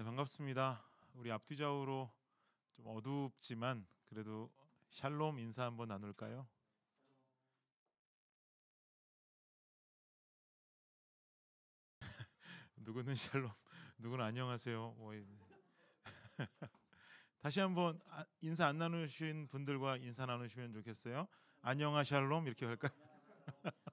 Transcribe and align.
네, 0.00 0.04
반갑습니다. 0.04 0.82
우리 1.12 1.30
앞뒤 1.30 1.58
좌우로 1.58 2.10
좀 2.72 2.86
어둡지만 2.88 3.86
그래도 4.08 4.50
샬롬 4.88 5.38
인사 5.38 5.64
한번 5.64 5.88
나눌까요? 5.88 6.48
누구는 12.76 13.14
샬롬, 13.14 13.50
누구는 13.98 14.24
안녕하세요. 14.24 14.94
뭐 14.96 15.14
이- 15.14 15.26
다시 17.42 17.60
한번 17.60 18.00
아- 18.08 18.24
인사 18.40 18.68
안 18.68 18.78
나누신 18.78 19.48
분들과 19.48 19.98
인사 19.98 20.24
나누시면 20.24 20.72
좋겠어요. 20.72 21.28
안녕하 21.60 22.04
샬롬 22.04 22.46
이렇게 22.46 22.64
할까요? 22.64 22.90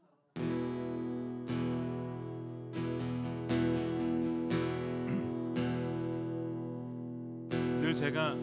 제가 7.97 8.35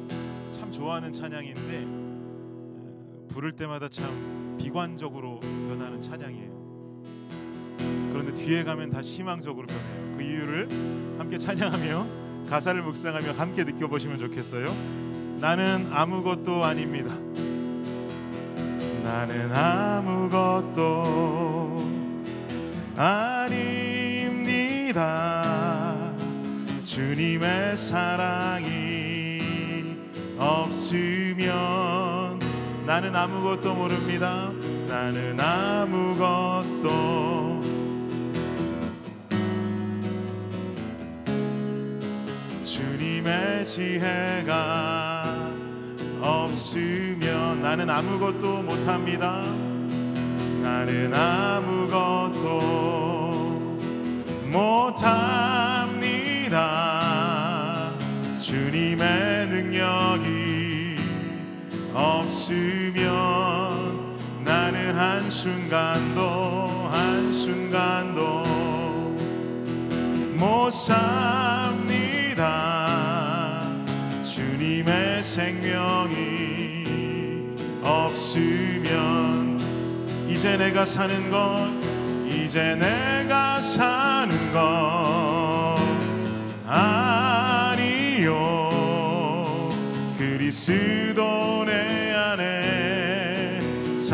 참 0.51 0.71
좋아하는 0.73 1.13
찬양인데 1.13 1.85
어, 1.87 3.27
부를 3.29 3.53
때마다 3.53 3.89
참 3.89 4.57
비관적으로 4.59 5.39
변하는 5.39 6.01
찬양이에요. 6.01 6.53
그런데 8.11 8.35
뒤에 8.35 8.65
가면 8.65 8.91
다시 8.91 9.13
희망적으로 9.13 9.69
변해요. 9.69 10.17
그 10.17 10.23
이유를 10.25 10.69
함께 11.21 11.39
찬양하며 11.39 12.49
가사를 12.51 12.83
묵상하며 12.83 13.31
함께 13.35 13.63
느껴보시면 13.63 14.19
좋겠어요. 14.19 14.75
나는 15.39 15.89
아무것도 15.93 16.65
아닙니다. 16.65 17.17
나는 19.05 19.53
아무것도 19.53 20.75
아닙니다. 22.97 24.25
주님의 26.85 27.77
사랑이 27.77 28.84
없으면 30.39 32.39
나는 32.87 33.15
아무것도 33.15 33.75
모릅니다. 33.75 34.51
나는 34.89 35.39
아무것도 35.41 36.95
주님의 42.65 43.65
지혜가 43.65 45.53
없으면 46.21 47.63
나는 47.63 47.89
아무것도 47.89 48.63
못합니다. 48.63 49.43
나는 50.63 51.15
아무것도 51.15 52.61
못합니다. 54.51 55.74
없으면 62.25 64.17
나는 64.45 64.97
한순간도 64.97 66.89
한순간도 66.91 68.45
못 70.39 70.71
삽니다. 70.71 72.41
주님의 74.25 75.23
생명이 75.23 76.15
없으면 77.83 79.61
이제 80.29 80.57
내가 80.57 80.87
사는 80.87 81.31
것 81.31 81.69
이제 82.27 82.75
내가 82.77 83.61
사는 83.61 84.53
것 84.53 85.77
아니요 86.67 88.25
그리스도 90.17 91.14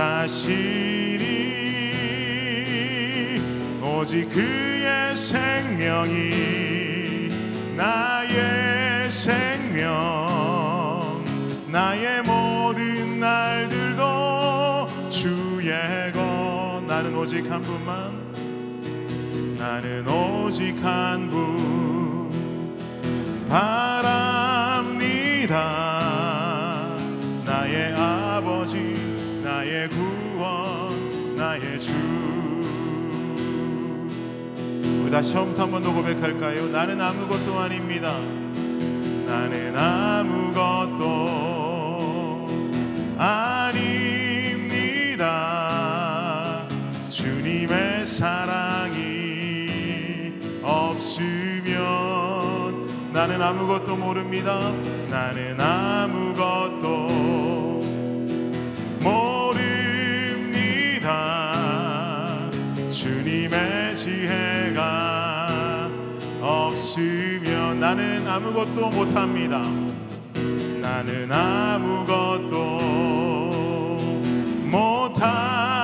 사시리 0.01 1.29
오직 3.83 4.31
그의 4.31 5.15
생명이 5.15 6.31
나의 7.77 9.11
생명. 9.11 9.93
나의 11.71 12.23
모든 12.23 13.21
날들도 13.21 15.11
주의 15.11 15.71
것 16.13 16.83
나는 16.87 17.15
오직 17.15 17.51
한 17.51 17.61
분만. 17.61 18.19
나는 19.59 20.09
오직 20.09 20.83
한 20.83 21.29
분. 21.29 22.31
바랍니다 23.51 24.31
우리 35.11 35.17
다시 35.17 35.33
처음부터 35.33 35.63
한 35.65 35.73
번 35.73 35.83
더 35.83 35.93
고백할까요? 35.93 36.69
나는 36.69 37.01
아무것도 37.01 37.59
아닙니다 37.59 38.17
나는 39.27 39.77
아무것도 39.77 41.05
아닙니다. 45.11 45.27
주님의 47.09 48.07
사랑이 48.07 49.01
없으면 50.63 51.73
나는 53.13 53.43
아무것도 53.43 53.97
모릅니다. 53.97 54.71
나는 55.11 55.61
아무것도 55.61 57.30
나는 67.91 68.25
아무것도 68.25 68.89
못합니다. 68.91 69.63
나는 70.81 71.29
아무것도 71.33 72.79
못합니다. 74.71 75.75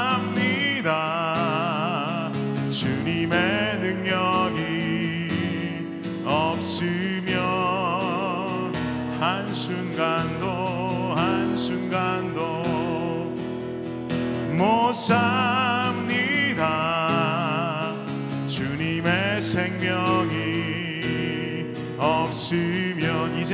주님의 2.71 3.81
능력이 3.81 5.29
없으면 6.25 7.43
한순간도 9.19 10.47
한순간도 11.17 12.63
못삽 14.57 15.56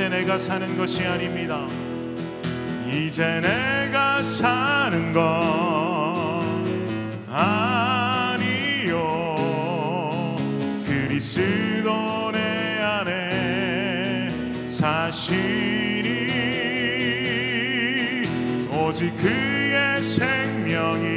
이제 0.03 0.09
내가 0.09 0.37
사는 0.37 0.77
것이 0.77 1.01
아닙니다. 1.05 1.65
이제 2.85 3.39
내가 3.39 4.21
사는 4.21 5.13
것 5.13 6.43
아니요 7.31 8.97
그리스도 10.85 12.31
내 12.33 12.81
안에 12.81 14.27
사시리 14.67 16.27
오직 18.73 19.15
그의 19.15 20.03
생명이 20.03 21.07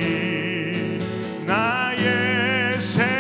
나의 1.45 2.81
생 2.81 3.16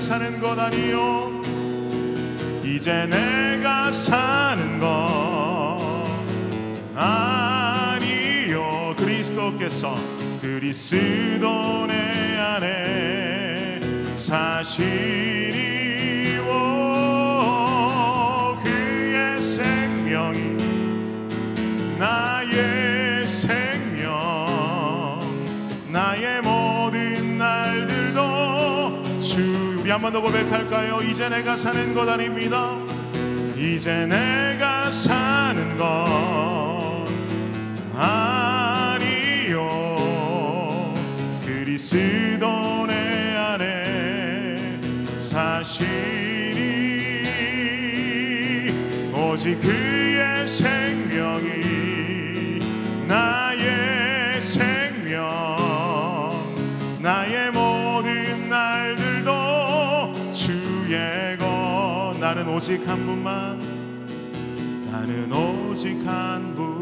사는 0.00 0.40
것 0.40 0.58
아니요? 0.58 1.42
이제 2.64 3.06
내가 3.06 3.92
사는 3.92 4.80
것 4.80 5.76
아니요? 6.94 8.14
그리스도께서 8.96 9.94
그리스도 10.40 11.86
내 11.86 12.38
안에 12.38 13.80
사시 14.16 15.49
우리 29.90 29.92
한 29.92 30.00
번 30.00 30.12
더 30.12 30.20
고백할까요? 30.20 31.02
이제 31.02 31.28
내가 31.28 31.56
사는 31.56 31.92
것 31.94 32.08
아닙니다. 32.08 32.76
이제 33.56 34.06
내가 34.06 34.88
사는 34.92 35.76
것 35.76 37.04
아니요 37.96 39.66
그리스도 41.44 42.86
내 42.86 43.34
안에 43.36 44.78
사시니 45.18 45.82
오직 49.12 49.58
그 49.60 49.89
오직 62.60 62.86
한 62.86 63.06
분만 63.06 63.58
나는 64.92 65.32
오직 65.32 66.06
한 66.06 66.54
분. 66.54 66.78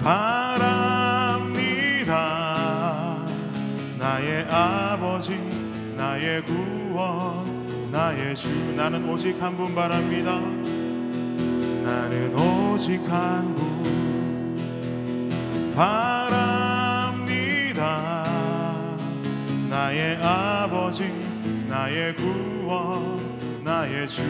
바랍니다. 0.00 0.86
나의 3.98 4.46
아버지 4.48 5.36
나의 5.96 6.44
구원 6.44 7.90
나의 7.90 8.36
주. 8.36 8.48
나는 8.76 9.08
오직 9.08 9.42
한 9.42 9.56
분 9.56 9.74
바랍니다. 9.74 10.38
나는 11.82 12.32
오직 12.38 13.00
한 13.10 13.52
분. 13.56 14.54
바랍니다. 15.74 17.82
나의 19.68 20.16
아버지 20.22 21.10
나의 21.68 22.14
구원 22.14 23.29
나의 23.62 24.08
주. 24.08 24.22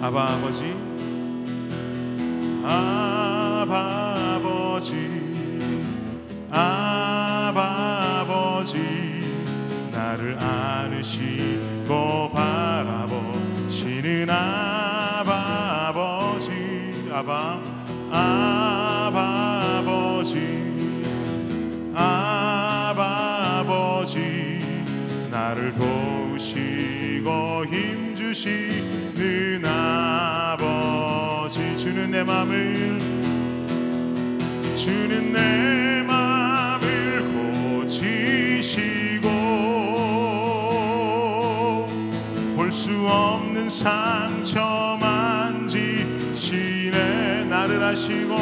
아바 0.00 0.34
아버지. 0.34 0.76
아바 2.62 4.36
아버지. 4.36 4.94
아바 6.50 8.20
아버지. 8.20 8.78
나를 9.92 10.38
안으시고 10.38 12.30
바라보시는 12.32 14.28
아바 14.28 15.88
아버지. 15.88 17.08
아바 17.12 17.77
주시는 28.38 29.64
아버지 29.66 31.58
주는 31.76 32.08
내 32.08 32.22
맘을 32.22 32.96
주는 34.76 35.32
내 35.32 36.04
맘을 36.04 37.24
고치시고 37.82 39.28
볼 42.54 42.70
수 42.70 42.92
없는 43.08 43.68
상처 43.68 44.96
만지시네 45.00 45.86
나를 47.46 47.82
아시고 47.82 48.36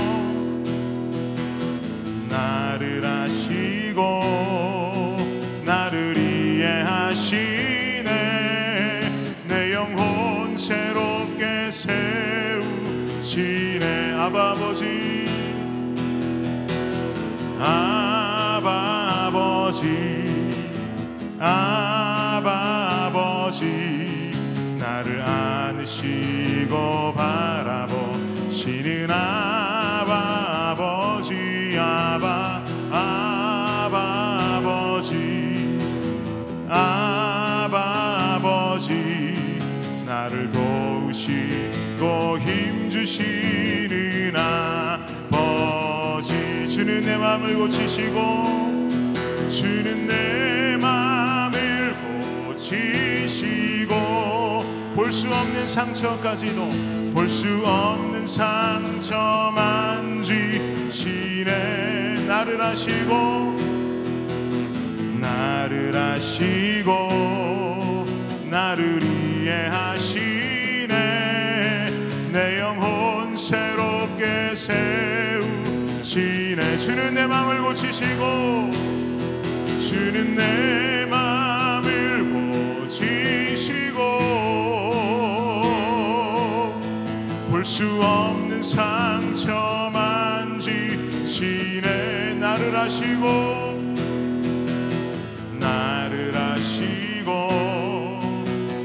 나를 2.28 3.02
아시고 3.02 4.55
세우시네 13.20 14.14
아버지. 14.14 15.16
아버지 19.66 19.86
아버지 22.48 23.60
나를 24.78 25.20
안으시고 25.22 27.12
바라보시는 27.14 29.10
아 29.10 29.55
맘을 47.16 47.56
고치시고 47.56 48.90
주는 49.48 50.06
내 50.06 50.76
맘을 50.76 51.94
고치시고 52.48 53.94
볼 54.96 55.12
수 55.12 55.28
없는 55.28 55.68
상처까지도 55.68 56.68
볼 57.14 57.28
수 57.28 57.46
없는 57.64 58.26
상처 58.26 59.52
만 59.54 60.22
지시네 60.22 62.24
나를 62.26 62.60
아시고 62.60 63.56
나를 65.20 65.96
아시고 65.96 68.04
나를 68.50 69.00
이해하시네. 69.02 70.86
내 72.32 72.58
영혼 72.60 73.36
새롭게 73.36 74.54
세우 74.54 75.55
시네 76.06 76.78
주는 76.78 77.14
내 77.14 77.26
맘을 77.26 77.60
고치시고 77.64 78.70
주는 79.76 80.36
내 80.36 81.04
맘을 81.04 82.22
고치시고 82.86 83.98
볼 87.50 87.64
수 87.64 87.82
없는 88.00 88.62
상처 88.62 89.90
만 89.92 90.60
지시네 90.60 92.36
나를 92.36 92.76
아시고 92.76 93.26
나를 95.58 96.32
아시고 96.36 97.48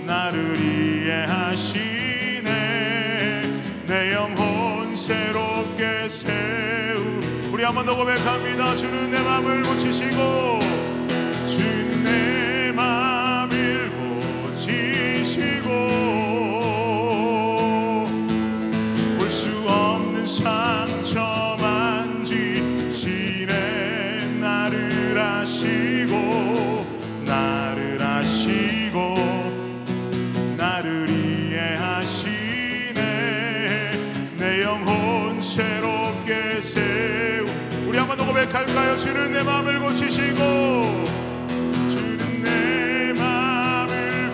나를 0.08 0.58
이해하시네. 0.58 2.50
내 3.86 4.14
영혼 4.14 4.96
새롭게 4.96 6.10
세 6.10 6.41
우 7.62 7.64
우리 7.64 7.66
한 7.68 7.76
번 7.76 7.86
더 7.86 7.96
고백합니다. 7.96 8.76
주는 8.76 9.12
내 9.12 9.22
맘을 9.22 9.62
고치시고 9.62 10.58
고백할까요? 38.52 38.98
주는 38.98 39.32
내 39.32 39.44
마음을 39.44 39.80
고치시고 39.80 40.36
주는 41.90 42.44
내 42.44 43.14
마음을 43.14 44.32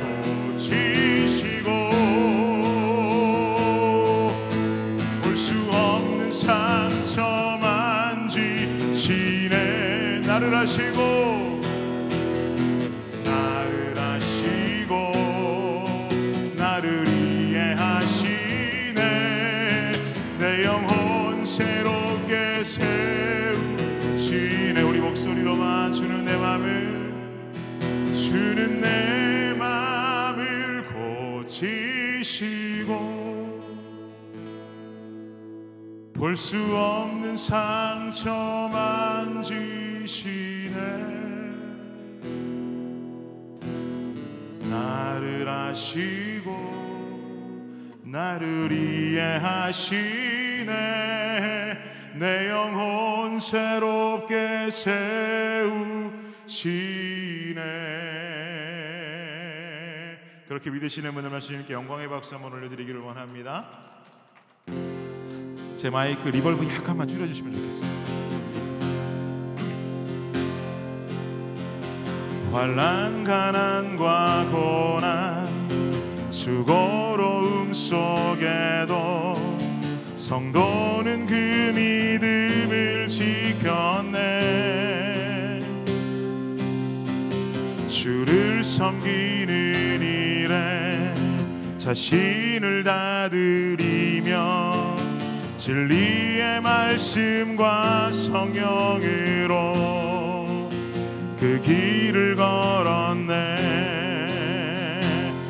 고치시고 0.53 1.69
볼 5.23 5.37
수 5.37 5.53
없는 5.71 6.31
상처 6.31 7.57
만지시네. 7.61 9.51
나를 10.25 10.55
아시고 10.55 11.26
수 36.37 36.55
없는 36.55 37.35
상처 37.35 38.69
만 38.71 39.41
지시네. 39.41 40.77
나를 44.69 45.49
아시고 45.49 46.51
나를 48.03 48.71
이해하시네. 48.71 50.67
내 52.19 52.49
영혼 52.49 53.39
새롭게 53.39 54.69
세우시네. 56.45 57.61
그렇게 60.47 60.69
믿으시는 60.69 61.13
분들만 61.13 61.41
주님께 61.41 61.73
영광의 61.73 62.07
박수 62.09 62.35
한번 62.35 62.53
올려드리기를 62.53 63.01
원합니다 63.01 63.87
제 65.77 65.89
마이크 65.91 66.27
reverb 66.27 66.67
약간만 66.67 67.07
줄여주시면 67.07 67.53
좋겠어요 67.53 67.97
환란 72.51 73.23
가난과 73.23 74.47
고난 74.51 75.47
수고로움 76.31 77.71
속에도 77.73 79.35
성도는 80.15 81.25
그 81.27 81.33
믿음을 81.75 83.07
지켰네. 83.07 84.17
주를 87.87 88.63
섬기는 88.63 90.01
일에 90.01 91.13
자신을 91.77 92.83
다드리며 92.83 94.37
진리의 95.67 96.61
말씀과 96.61 98.09
성령으로 98.13 99.73
그 101.37 101.61
길을 101.61 102.37
걸었네. 102.37 103.35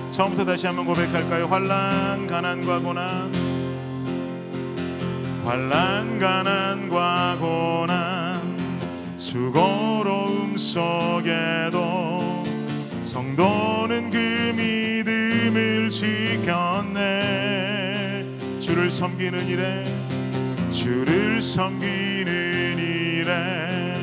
처음부터 0.09 0.43
다시 0.43 0.65
한번 0.65 0.87
고백할까요? 0.87 1.45
환란 1.45 2.25
가난과 2.25 2.79
고난. 2.79 3.31
환란 5.45 6.17
가난과 6.17 7.37
고난. 7.39 8.41
수고로움 9.17 10.57
속에도 10.57 12.43
성도는 13.03 14.09
그 14.09 14.17
믿음을 14.57 15.91
지켰네. 15.91 17.27
주를 18.59 18.89
섬기는 18.89 19.47
일에 19.47 20.06
주를 20.77 21.41
섬기는 21.41 22.77
일에 22.77 23.99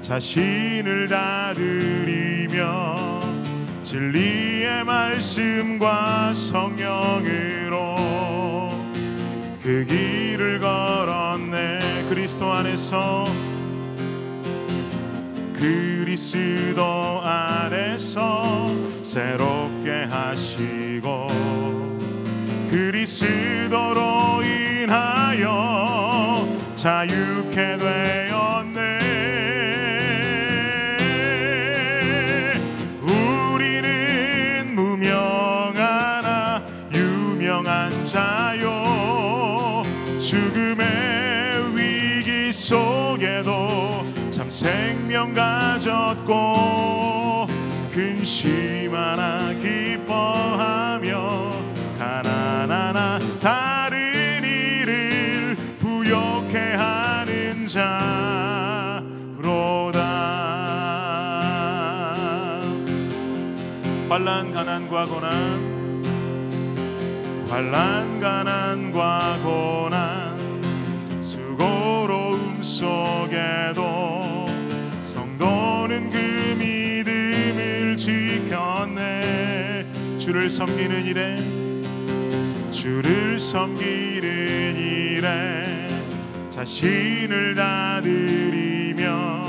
자신을 0.00 1.06
다 1.06 1.52
드리며 1.52 3.20
진리의 3.84 4.84
말씀과 4.84 6.32
성령으로 6.32 7.96
그 9.62 9.84
길을 9.86 10.60
걸었네. 10.60 12.06
그리스도 12.08 12.50
안에서 12.50 13.26
그리스도 15.52 17.20
안에서 17.22 18.72
새롭게 19.02 20.06
하시고 20.10 21.26
그리스도로 22.70 24.42
인하여 24.42 26.13
자유케 26.84 27.78
되었네. 27.78 28.98
우리는 33.00 34.74
무명하나 34.74 36.62
유명한 36.94 37.90
자요. 38.04 39.82
죽음의 40.20 41.74
위기 41.74 42.52
속에도 42.52 44.04
참 44.30 44.50
생명 44.50 45.32
가졌고 45.32 46.36
근심 47.94 48.94
하나 48.94 49.54
기뻐하며 49.54 51.08
가난 51.98 52.70
하나 52.70 53.18
다 53.40 53.63
환란 64.14 64.52
가난과 64.52 65.06
고난. 65.06 66.04
환란 67.48 68.20
가난과 68.20 69.40
고난. 69.42 70.38
수고로움 71.20 72.62
속에도 72.62 74.46
성도는 75.02 76.10
그 76.10 76.16
믿음을 76.60 77.96
지켰네. 77.96 79.84
주를 80.20 80.48
섬기는 80.48 81.04
일에 81.06 81.36
주를 82.70 83.40
섬기는 83.40 84.76
일에 84.76 85.88
자신을 86.50 87.56
다 87.56 88.00
드리며 88.00 89.43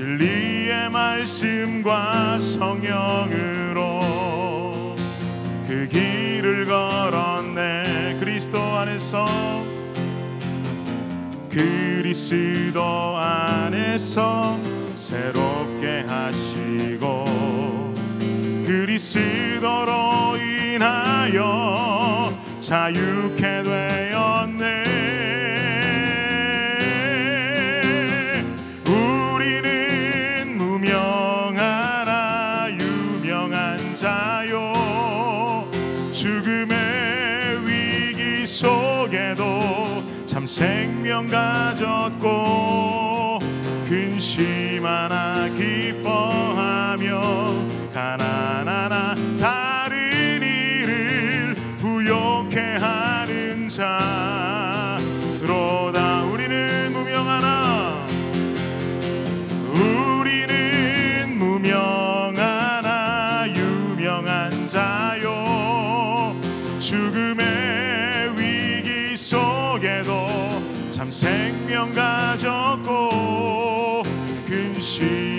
진리의 0.00 0.88
말씀과 0.88 2.38
성령으로 2.38 4.00
그 5.68 5.86
길을 5.88 6.64
걸었네. 6.64 8.16
그리스도 8.18 8.58
안에서 8.58 9.26
그리스도 11.50 12.82
안에서 13.18 14.58
새롭게 14.94 16.06
하시고 16.08 17.24
그리스도로 18.64 20.38
인하여 20.38 22.34
자유케 22.58 23.62
되었네 23.64 25.29
생명 40.50 41.28
가졌고 41.28 42.28
근심 43.88 44.84
하나 44.84 45.48
기뻐 45.50 46.49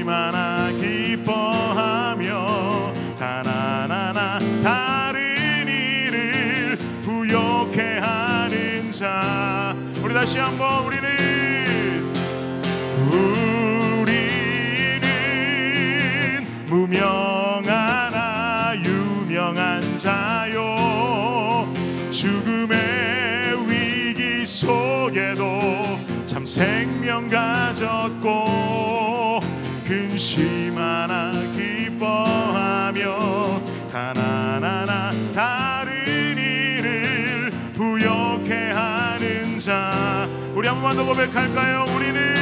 하나 0.10 0.72
기뻐하며 0.72 2.93
가난하나 3.17 4.39
다른 4.63 5.67
일을 5.67 6.77
부욕해 7.01 8.00
하는 8.00 8.91
자. 8.91 9.75
우리 10.03 10.13
다시 10.13 10.38
한번 10.39 10.86
우리는 10.86 11.10
우리는 13.12 14.22
무명하나 16.67 18.75
유명한 18.84 19.98
자요. 19.98 21.72
죽음의 22.12 23.67
위기 23.67 24.46
속에도 24.46 25.43
참 26.25 26.46
생명 26.46 27.27
가졌고 27.27 28.20
근 28.22 28.90
심 30.21 30.77
하나 30.77 31.31
기뻐하며 31.53 33.01
가난하나 33.91 35.09
다른 35.33 36.37
일을 36.37 37.49
부욕해 37.73 38.69
하는 38.69 39.57
자. 39.57 40.29
우리 40.53 40.67
한 40.67 40.75
번만 40.75 40.95
더 40.95 41.03
고백할까요? 41.05 41.85
우리는 41.95 42.35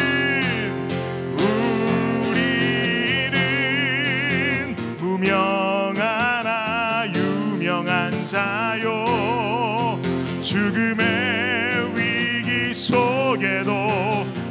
우리는 2.28 3.36
무명하나 4.98 7.06
유명한 7.16 8.26
자요. 8.26 10.02
죽음의 10.42 11.96
위기 11.96 12.74
속 12.74 13.20
속에도 13.40 13.72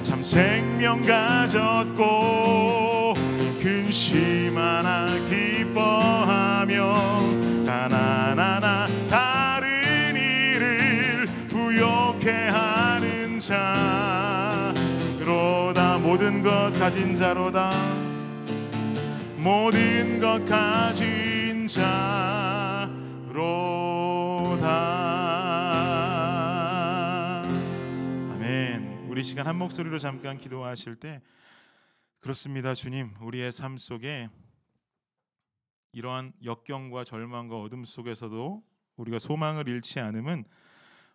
참 0.02 0.22
생명 0.22 1.02
가졌고 1.02 2.87
근심 3.88 4.54
하나 4.54 5.06
기뻐하며 5.30 6.92
하나하나 7.66 8.86
다른 9.08 10.14
일을 10.14 11.26
부욕해 11.48 12.48
하는 12.48 13.38
자로다 13.40 14.74
모든 16.00 16.42
것 16.42 16.70
가진 16.78 17.16
자로다. 17.16 17.70
모든 19.38 20.20
것 20.20 20.44
가진 20.44 21.66
자로다. 21.66 21.88
아멘. 28.34 29.06
우리 29.08 29.24
시간 29.24 29.46
한 29.46 29.56
목소리로 29.56 29.98
잠깐 29.98 30.36
기도하실 30.36 30.96
때 30.96 31.22
그렇습니다 32.20 32.74
주님 32.74 33.14
우리의 33.20 33.52
삶 33.52 33.78
속에 33.78 34.28
이러한 35.92 36.32
역경과 36.42 37.04
절망과 37.04 37.60
어둠 37.60 37.84
속에서도 37.84 38.64
우리가 38.96 39.20
소망을 39.20 39.68
잃지 39.68 40.00
않음은 40.00 40.44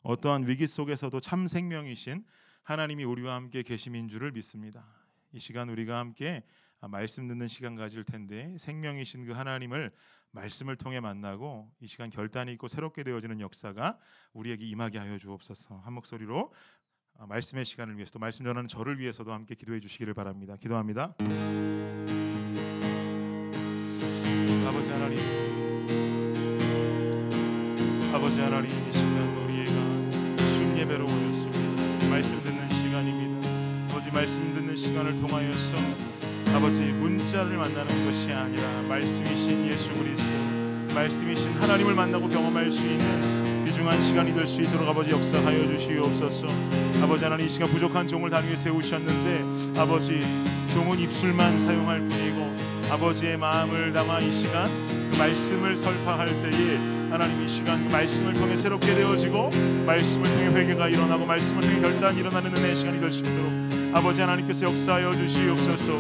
어떠한 0.04 0.48
위기 0.48 0.66
속에서도 0.66 1.20
참 1.20 1.48
생명이신 1.48 2.24
하나님이 2.64 3.04
우리와 3.04 3.36
함께 3.36 3.64
계심인 3.64 4.08
줄을 4.08 4.32
믿습니다. 4.32 4.86
이 5.34 5.40
시간 5.40 5.70
우리가 5.70 6.00
함께 6.00 6.42
말씀 6.80 7.28
듣는 7.28 7.50
시간 7.50 7.76
가질 7.76 8.06
텐데 8.06 8.56
생명이신 8.58 9.26
그 9.26 9.34
하나님을 9.34 9.92
말씀을 10.32 10.78
통해 10.78 11.02
만나고 11.02 11.70
이 11.82 11.88
시간 11.88 12.10
결단이 12.10 12.54
있고 12.54 12.70
새롭게 12.70 13.04
되어지는 13.04 13.42
역사가 13.42 14.00
우리에게 14.32 14.66
임하게 14.66 15.00
하여 15.00 15.18
주옵소서. 15.18 15.80
한 15.80 15.94
목소리로 15.94 16.54
말씀의 17.20 17.66
시간을 17.66 17.96
위해서도 17.98 18.20
말씀 18.20 18.46
전하는 18.46 18.68
저를 18.68 19.00
위해서도 19.00 19.32
함께 19.32 19.56
기도해 19.56 19.80
주시기를 19.80 20.14
바랍니다. 20.14 20.56
기도합니다. 20.60 21.16
아버지 24.68 24.92
하나님, 24.92 25.20
아버지 28.14 28.40
하나님 28.40 28.70
이 28.70 28.94
시간 28.94 29.38
우리가 29.38 29.72
춤 30.54 30.78
예배로 30.78 31.06
오셨습니다. 31.06 32.10
말씀 32.10 32.44
듣는 32.44 32.70
시간입니다. 32.70 33.50
아버지 33.92 34.12
말씀 34.12 34.54
듣는 34.54 34.76
시간을 34.76 35.18
통하여서 35.18 35.78
아버지 36.56 36.82
문자를 36.82 37.58
만나는 37.58 38.06
것이 38.06 38.32
아니라 38.32 38.82
말씀이신 38.84 39.66
예수 39.68 39.92
그리스도, 39.94 40.94
말씀이신 40.94 41.54
하나님을 41.54 41.96
만나고 41.96 42.30
경험할 42.30 42.70
수 42.70 42.86
있는 42.86 43.43
귀중한 43.84 44.02
시간이 44.02 44.34
될 44.34 44.48
수 44.48 44.62
있도록 44.62 44.88
아버지 44.88 45.12
역사하여 45.12 45.68
주시옵소서. 45.78 46.48
아버지 47.02 47.24
하나님 47.26 47.46
이 47.48 47.50
시간 47.50 47.68
부족한 47.68 48.08
종을 48.08 48.30
단 48.30 48.46
위에 48.48 48.56
세우셨는데 48.56 49.80
아버지 49.80 50.22
종은 50.74 51.00
입술만 51.00 51.60
사용할 51.60 52.00
뿐이고 52.00 52.56
아버지의 52.90 53.36
마음을 53.38 53.92
담아 53.92 54.22
이 54.22 54.32
시간 54.32 54.70
그 55.12 55.18
말씀을 55.18 55.76
설파할 55.76 56.28
때에 56.28 56.78
하나님 57.10 57.44
이 57.44 57.48
시간 57.50 57.86
그 57.86 57.92
말씀을 57.92 58.34
통해 58.34 58.56
새롭게 58.56 58.96
되어지고 58.96 59.50
말씀을 59.86 60.24
통해 60.24 60.46
회개가 60.48 60.88
일어나고 60.88 61.26
말씀을 61.26 61.62
통해 61.62 61.82
결단이 61.82 62.20
일어나는 62.22 62.56
은혜의 62.56 62.76
시간이 62.78 63.02
될 63.02 63.12
수 63.12 63.20
있도록 63.20 63.52
아버지 63.94 64.22
하나님께서 64.22 64.66
역사하여 64.66 65.12
주시옵소서. 65.14 66.00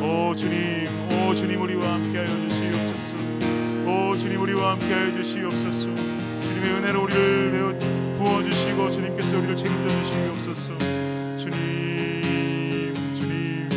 오 0.00 0.34
주님 0.34 0.88
오 1.12 1.34
주님 1.34 1.60
우리와 1.60 1.92
함께하여 1.94 2.48
주시옵소서. 2.48 3.16
오 3.86 4.16
주님 4.16 4.40
우리와 4.40 4.72
함께하여 4.72 5.14
주시옵소서 5.22 6.17
주님의 6.58 6.78
은혜로 6.78 7.02
우리를 7.04 7.78
부어주시고 8.18 8.90
주님께서 8.90 9.38
우리를 9.38 9.56
책임져 9.56 9.88
주시옵소서 9.88 10.78
주님 11.36 12.94
주님 13.14 13.68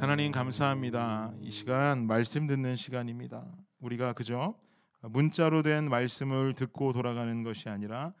하나님 0.00 0.32
감사합니다. 0.32 1.34
이 1.42 1.50
시간 1.50 2.06
말씀 2.06 2.46
듣는 2.46 2.76
시간입니다. 2.76 3.44
우리가 3.80 4.14
그저 4.14 4.54
문자로 5.02 5.62
된 5.62 5.90
말씀을 5.90 6.54
듣고 6.54 6.94
돌아가는 6.94 7.42
것이 7.42 7.68
아니라 7.68 8.14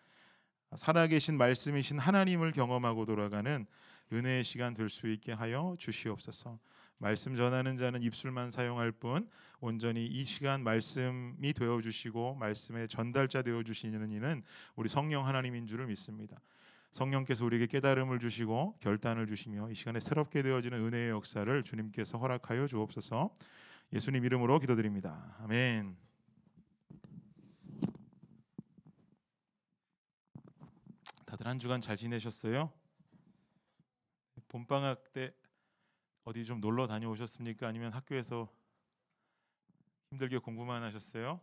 살아계신 0.76 1.38
말씀이신 1.38 1.98
하나님을 1.98 2.52
경험하고 2.52 3.06
돌아가는 3.06 3.66
은혜의 4.12 4.44
시간 4.44 4.74
될 4.74 4.90
수 4.90 5.08
있게 5.08 5.32
하여 5.32 5.74
주시옵소서. 5.78 6.58
말씀 7.00 7.34
전하는 7.34 7.78
자는 7.78 8.02
입술만 8.02 8.50
사용할 8.50 8.92
뿐 8.92 9.26
온전히 9.60 10.04
이 10.04 10.22
시간 10.22 10.62
말씀이 10.62 11.54
되어 11.54 11.80
주시고 11.80 12.34
말씀의 12.34 12.88
전달자 12.88 13.40
되어 13.40 13.62
주시는 13.62 14.10
이는 14.10 14.42
우리 14.76 14.90
성령 14.90 15.26
하나님인 15.26 15.66
줄을 15.66 15.86
믿습니다. 15.86 16.38
성령께서 16.90 17.46
우리에게 17.46 17.66
깨달음을 17.66 18.18
주시고 18.18 18.76
결단을 18.80 19.26
주시며 19.26 19.70
이 19.70 19.74
시간에 19.74 19.98
새롭게 19.98 20.42
되어지는 20.42 20.78
은혜의 20.78 21.08
역사를 21.08 21.62
주님께서 21.62 22.18
허락하여 22.18 22.66
주옵소서. 22.66 23.34
예수님 23.94 24.22
이름으로 24.26 24.58
기도드립니다. 24.58 25.38
아멘. 25.40 25.96
다들 31.24 31.46
한 31.46 31.58
주간 31.58 31.80
잘 31.80 31.96
지내셨어요? 31.96 32.70
봄방학 34.48 35.14
때 35.14 35.32
어디 36.30 36.44
좀 36.44 36.60
놀러 36.60 36.86
다녀오셨습니까? 36.86 37.66
아니면 37.66 37.92
학교에서 37.92 38.48
힘들게 40.12 40.38
공부만 40.38 40.80
하셨어요? 40.84 41.40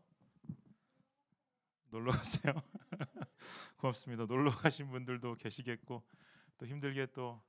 놀러 1.90 2.14
갔어요? 2.14 2.54
고맙습니다. 3.76 4.26
놀러 4.28 4.50
가신 4.50 4.90
분들도 4.90 5.36
계시겠고 5.36 6.04
또 6.58 6.66
힘들게 6.66 7.08
또 7.08 7.44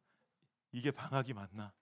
이게 0.72 0.90
방학이 0.90 1.33
맞나? 1.33 1.72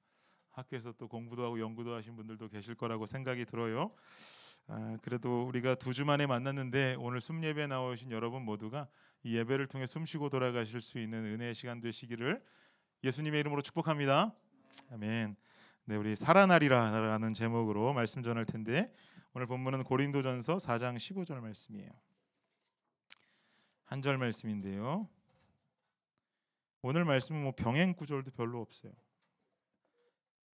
학교에서 0.50 0.92
또 0.92 1.08
공부도 1.08 1.42
하고 1.42 1.58
연구도 1.58 1.94
하신 1.94 2.16
분들도 2.16 2.50
계실 2.50 2.74
거라고 2.74 3.06
생각이 3.06 3.46
들어요. 3.46 3.94
아, 4.66 4.98
그래도 5.00 5.46
우리가 5.46 5.76
두 5.76 5.94
주 5.94 6.04
만에 6.04 6.26
만났는데 6.26 6.96
오늘 6.98 7.22
숨 7.22 7.42
예배 7.42 7.66
나오신 7.66 8.10
여러분 8.10 8.42
모두가 8.42 8.88
이 9.22 9.34
예배를 9.34 9.68
통해 9.68 9.86
숨쉬고 9.86 10.28
돌아가실 10.28 10.82
수 10.82 10.98
있는 10.98 11.24
은혜의 11.24 11.54
시간 11.54 11.80
되시기를 11.80 12.44
예수님의 13.04 13.40
이름으로 13.40 13.62
축복합니다. 13.62 14.34
아멘. 14.90 15.45
네, 15.88 15.94
우리 15.96 16.16
살아나리라라는 16.16 17.32
제목으로 17.32 17.92
말씀 17.92 18.22
전할 18.22 18.44
텐데 18.44 18.92
오늘 19.34 19.46
본문은 19.46 19.84
고린도전서 19.84 20.56
4장 20.56 20.96
15절 20.96 21.40
말씀이에요. 21.40 21.90
한 23.84 24.02
절 24.02 24.18
말씀인데요. 24.18 25.08
오늘 26.82 27.04
말씀은 27.04 27.40
뭐 27.40 27.52
병행 27.54 27.94
구절도 27.94 28.32
별로 28.32 28.60
없어요. 28.60 28.92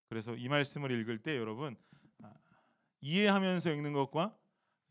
그래서 0.10 0.36
이 0.36 0.50
말씀을 0.50 0.92
읽을 0.92 1.20
때 1.20 1.38
여러분 1.38 1.78
아, 2.24 2.34
이해하면서 3.00 3.72
읽는 3.72 3.94
것과 3.94 4.36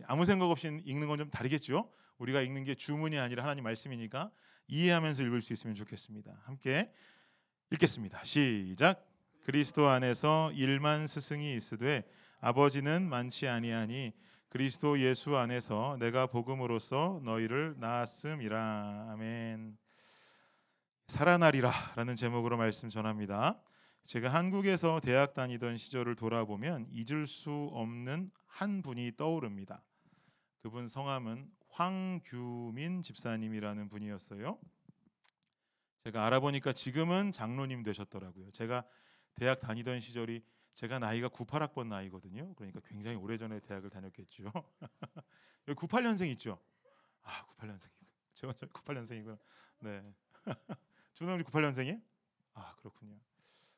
아무 0.05 0.25
생각 0.25 0.47
없이 0.51 0.69
읽는 0.85 1.07
건 1.07 1.19
좀 1.19 1.29
다르겠죠. 1.31 1.93
우리가 2.17 2.41
읽는 2.41 2.65
게 2.65 2.75
주문이 2.75 3.19
아니라 3.19 3.43
하나님 3.43 3.65
말씀이니까 3.65 4.31
이해하면서 4.69 5.23
읽을 5.23 5.43
수 5.43 5.53
있으면 5.53 5.77
좋겠습니다. 5.77 6.41
함께 6.45 6.91
읽겠습니다. 7.73 8.25
시작. 8.25 9.10
그리스도 9.51 9.89
안에서 9.89 10.53
일만 10.53 11.09
스승이 11.09 11.57
있으되 11.57 12.09
아버지는 12.39 13.09
많지 13.09 13.49
아니하니 13.49 14.13
그리스도 14.49 15.01
예수 15.01 15.37
안에서 15.37 15.97
내가 15.99 16.29
복음으로써 16.29 17.21
너희를 17.25 17.75
낳았음이라. 17.79 19.09
아멘. 19.11 19.77
살아나리라라는 21.09 22.15
제목으로 22.15 22.59
말씀 22.59 22.91
전합니다. 22.91 23.61
제가 24.05 24.33
한국에서 24.33 25.01
대학 25.01 25.35
다니던 25.35 25.79
시절을 25.79 26.15
돌아보면 26.15 26.87
잊을 26.93 27.27
수 27.27 27.71
없는 27.73 28.31
한 28.47 28.83
분이 28.83 29.17
떠오릅니다. 29.17 29.83
그분 30.63 30.87
성함은 30.87 31.51
황규민 31.71 33.03
집사님이라는 33.03 33.89
분이었어요. 33.89 34.61
제가 36.05 36.25
알아보니까 36.27 36.73
지금은 36.73 37.33
장로님 37.33 37.83
되셨더라고요. 37.83 38.53
제가 38.53 38.85
대학 39.35 39.61
다니던 39.61 40.01
시절이 40.01 40.43
제가 40.75 40.99
나이가 40.99 41.29
98학번 41.29 41.89
나이거든요. 41.89 42.55
그러니까 42.55 42.81
굉장히 42.81 43.17
오래전에 43.17 43.61
대학을 43.61 43.91
다녔겠죠. 43.91 44.45
여기 45.69 45.79
98년생 45.79 46.29
있죠? 46.33 46.59
아, 47.23 47.45
98년생이고. 47.47 48.07
제가 48.35 48.53
98년생이구나. 48.55 49.39
네. 49.81 50.15
준호 51.15 51.37
98년생이에요? 51.39 52.01
아, 52.55 52.75
그렇군요. 52.77 53.19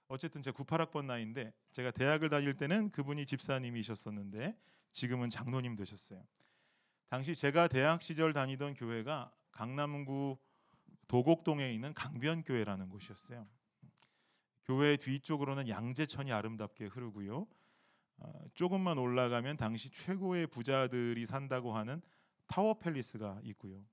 어쨌든 0.08 0.42
제가 0.42 0.62
98학번 0.62 1.06
나이인데 1.06 1.52
제가 1.72 1.90
대학을 1.90 2.28
다닐 2.28 2.54
때는 2.56 2.90
그분이 2.90 3.26
집사님이셨었는데 3.26 4.56
지금은 4.92 5.30
장로님 5.30 5.74
되셨어요. 5.74 6.22
당시 7.08 7.34
제가 7.34 7.68
대학 7.68 8.02
시절 8.02 8.32
다니던 8.32 8.74
교회가 8.74 9.32
강남구 9.50 10.38
도곡동에 11.08 11.72
있는 11.72 11.94
강변교회라는 11.94 12.88
곳이었어요. 12.88 13.46
교회 14.64 14.96
뒤쪽으로는 14.96 15.68
양재천이 15.68 16.32
아름답게 16.32 16.86
흐르고요. 16.86 17.46
어, 18.18 18.32
조금만 18.54 18.98
올라가면 18.98 19.56
당시 19.56 19.90
최고의 19.90 20.46
부자들이 20.46 21.26
산다고 21.26 21.74
하는 21.76 22.00
타워 22.46 22.74
팰리스가 22.78 23.40
있고요. 23.44 23.84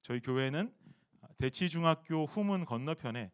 저희 0.00 0.20
교회는 0.20 0.74
대치중학교 1.38 2.24
후문 2.26 2.64
건너편에 2.64 3.30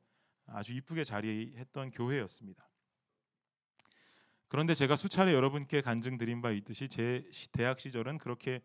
아주 0.47 0.73
이쁘게 0.73 1.05
자리했던 1.05 1.91
교회였습니다. 1.93 2.69
그런데 4.49 4.75
제가 4.75 4.97
수차례 4.97 5.35
여러분께 5.35 5.83
간증드린 5.83 6.41
바 6.41 6.51
있듯이 6.51 6.89
제 6.89 7.29
시- 7.31 7.53
대학 7.53 7.79
시절은 7.79 8.19
그렇게 8.19 8.63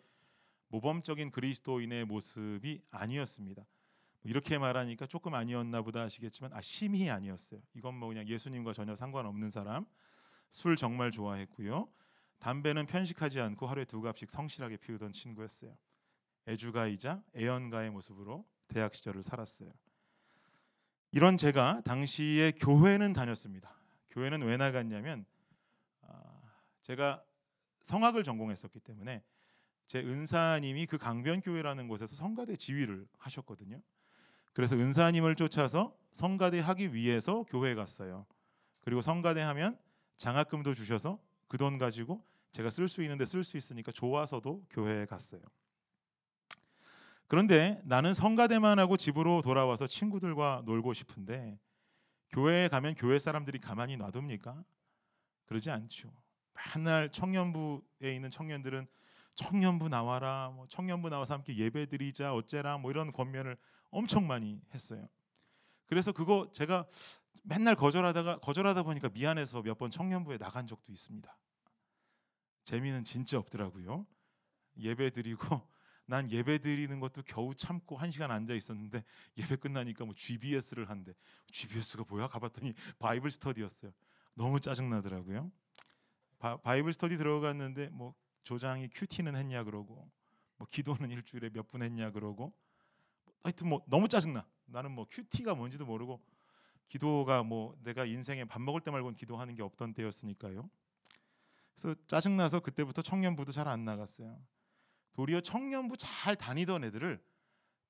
모범적인 0.69 1.29
그리스도인의 1.31 2.05
모습이 2.05 2.81
아니었습니다. 2.89 3.65
뭐 4.23 4.29
이렇게 4.29 4.57
말하니까 4.57 5.05
조금 5.05 5.33
아니었나 5.33 5.81
보다 5.81 6.01
하시겠지만 6.01 6.53
아 6.53 6.61
심히 6.61 7.09
아니었어요. 7.09 7.61
이건 7.75 7.95
뭐 7.95 8.07
그냥 8.07 8.27
예수님과 8.27 8.73
전혀 8.73 8.95
상관없는 8.95 9.51
사람. 9.51 9.85
술 10.49 10.75
정말 10.75 11.11
좋아했고요. 11.11 11.89
담배는 12.39 12.85
편식하지 12.85 13.39
않고 13.39 13.67
하루에 13.67 13.85
두 13.85 14.01
갑씩 14.01 14.29
성실하게 14.29 14.77
피우던 14.77 15.13
친구였어요. 15.13 15.75
애주가이자 16.47 17.23
애연가의 17.35 17.89
모습으로 17.91 18.45
대학 18.67 18.93
시절을 18.93 19.23
살았어요. 19.23 19.71
이런 21.11 21.37
제가 21.37 21.81
당시에 21.81 22.51
교회는 22.51 23.13
다녔습니다. 23.13 23.75
교회는 24.09 24.41
왜 24.43 24.57
나갔냐면 24.57 25.25
아, 26.01 26.41
제가 26.81 27.23
성악을 27.81 28.23
전공했었기 28.23 28.79
때문에 28.79 29.23
제 29.87 29.99
은사님이 29.99 30.85
그 30.85 30.97
강변교회라는 30.97 31.87
곳에서 31.87 32.15
성가대 32.15 32.55
지휘를 32.55 33.07
하셨거든요. 33.17 33.81
그래서 34.53 34.75
은사님을 34.75 35.35
쫓아서 35.35 35.95
성가대 36.11 36.59
하기 36.59 36.93
위해서 36.93 37.43
교회에 37.43 37.75
갔어요. 37.75 38.25
그리고 38.81 39.01
성가대 39.01 39.41
하면 39.41 39.77
장학금도 40.17 40.73
주셔서 40.73 41.19
그 41.47 41.57
돈 41.57 41.77
가지고 41.77 42.23
제가 42.51 42.69
쓸 42.69 42.87
수 42.87 43.03
있는데 43.03 43.25
쓸 43.25 43.43
수 43.43 43.57
있으니까 43.57 43.91
좋아서도 43.91 44.65
교회에 44.69 45.05
갔어요. 45.05 45.41
그런데 47.27 47.81
나는 47.85 48.13
성가대만 48.13 48.79
하고 48.79 48.97
집으로 48.97 49.41
돌아와서 49.41 49.87
친구들과 49.87 50.63
놀고 50.65 50.93
싶은데 50.93 51.59
교회에 52.29 52.67
가면 52.67 52.95
교회 52.95 53.19
사람들이 53.19 53.59
가만히 53.59 53.97
놔둡니까? 53.97 54.63
그러지 55.45 55.69
않죠. 55.71 56.11
맨날 56.75 57.11
청년부에 57.11 58.15
있는 58.15 58.29
청년들은 58.29 58.87
청년부 59.35 59.89
나와라, 59.89 60.51
뭐 60.55 60.67
청년부 60.67 61.09
나와서 61.09 61.33
함께 61.33 61.55
예배드리자, 61.55 62.33
어째라, 62.33 62.77
뭐 62.77 62.91
이런 62.91 63.11
권면을 63.11 63.57
엄청 63.93 64.27
많이 64.27 64.61
했어요. 64.73 65.07
그래서 65.85 66.11
그거 66.11 66.49
제가 66.53 66.87
맨날 67.43 67.75
거절하다가 67.75 68.39
거절하다 68.39 68.83
보니까 68.83 69.09
미안해서 69.09 69.61
몇 69.61 69.77
번 69.77 69.89
청년부에 69.91 70.37
나간 70.37 70.65
적도 70.67 70.91
있습니다. 70.91 71.37
재미는 72.63 73.03
진짜 73.03 73.37
없더라고요. 73.37 74.05
예배 74.77 75.11
드리고 75.11 75.39
난 76.05 76.29
예배 76.31 76.59
드리는 76.59 76.99
것도 76.99 77.21
겨우 77.25 77.53
참고 77.55 77.97
한 77.97 78.11
시간 78.11 78.31
앉아 78.31 78.53
있었는데 78.53 79.03
예배 79.37 79.57
끝나니까 79.57 80.05
뭐 80.05 80.13
GBS를 80.15 80.89
한대. 80.89 81.13
GBS가 81.51 82.05
뭐야? 82.07 82.27
가봤더니 82.27 82.73
Bible 82.99 83.31
study였어요. 83.31 83.91
너무 84.35 84.59
짜증 84.59 84.89
나더라고요. 84.89 85.51
바, 86.39 86.57
Bible 86.57 86.93
study 86.93 87.17
들어갔는데 87.17 87.89
뭐 87.89 88.15
조장이 88.43 88.89
QT는 88.89 89.35
했냐 89.35 89.63
그러고 89.63 90.09
뭐 90.57 90.67
기도는 90.71 91.11
일주일에 91.11 91.49
몇 91.49 91.67
분 91.67 91.83
했냐 91.83 92.11
그러고 92.11 92.53
하여튼 93.43 93.67
뭐 93.69 93.83
너무 93.87 94.07
짜증나. 94.07 94.45
나는 94.65 94.91
뭐 94.91 95.05
QT가 95.09 95.55
뭔지도 95.55 95.85
모르고 95.85 96.21
기도가 96.87 97.43
뭐 97.43 97.75
내가 97.83 98.05
인생에 98.05 98.45
밥 98.45 98.61
먹을 98.61 98.81
때 98.81 98.91
말고는 98.91 99.15
기도하는 99.15 99.55
게 99.55 99.61
없던 99.63 99.93
때였으니까요. 99.93 100.69
그래서 101.75 101.95
짜증나서 102.07 102.61
그때부터 102.61 103.01
청년부도 103.01 103.51
잘 103.51 103.67
안 103.67 103.83
나갔어요. 103.83 104.41
도리어 105.13 105.41
청년부 105.41 105.97
잘 105.97 106.35
다니던 106.35 106.83
애들을 106.85 107.23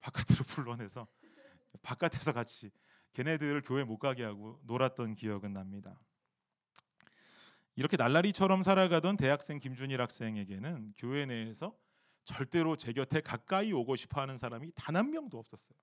바깥으로 0.01 0.43
불러내서 0.47 1.07
바깥에서 1.81 2.33
같이 2.33 2.71
걔네들을 3.13 3.61
교회 3.61 3.83
못 3.83 3.97
가게 3.99 4.23
하고 4.23 4.59
놀았던 4.63 5.15
기억은 5.15 5.53
납니다. 5.53 5.99
이렇게 7.75 7.97
날라리처럼 7.97 8.63
살아가던 8.63 9.17
대학생 9.17 9.59
김준일 9.59 10.01
학생에게는 10.01 10.93
교회 10.97 11.25
내에서 11.25 11.75
절대로 12.25 12.75
제 12.77 12.93
곁에 12.93 13.21
가까이 13.21 13.73
오고 13.73 13.95
싶어 13.95 14.21
하는 14.21 14.37
사람이 14.37 14.71
단 14.75 14.95
한 14.95 15.09
명도 15.11 15.37
없었어요. 15.39 15.77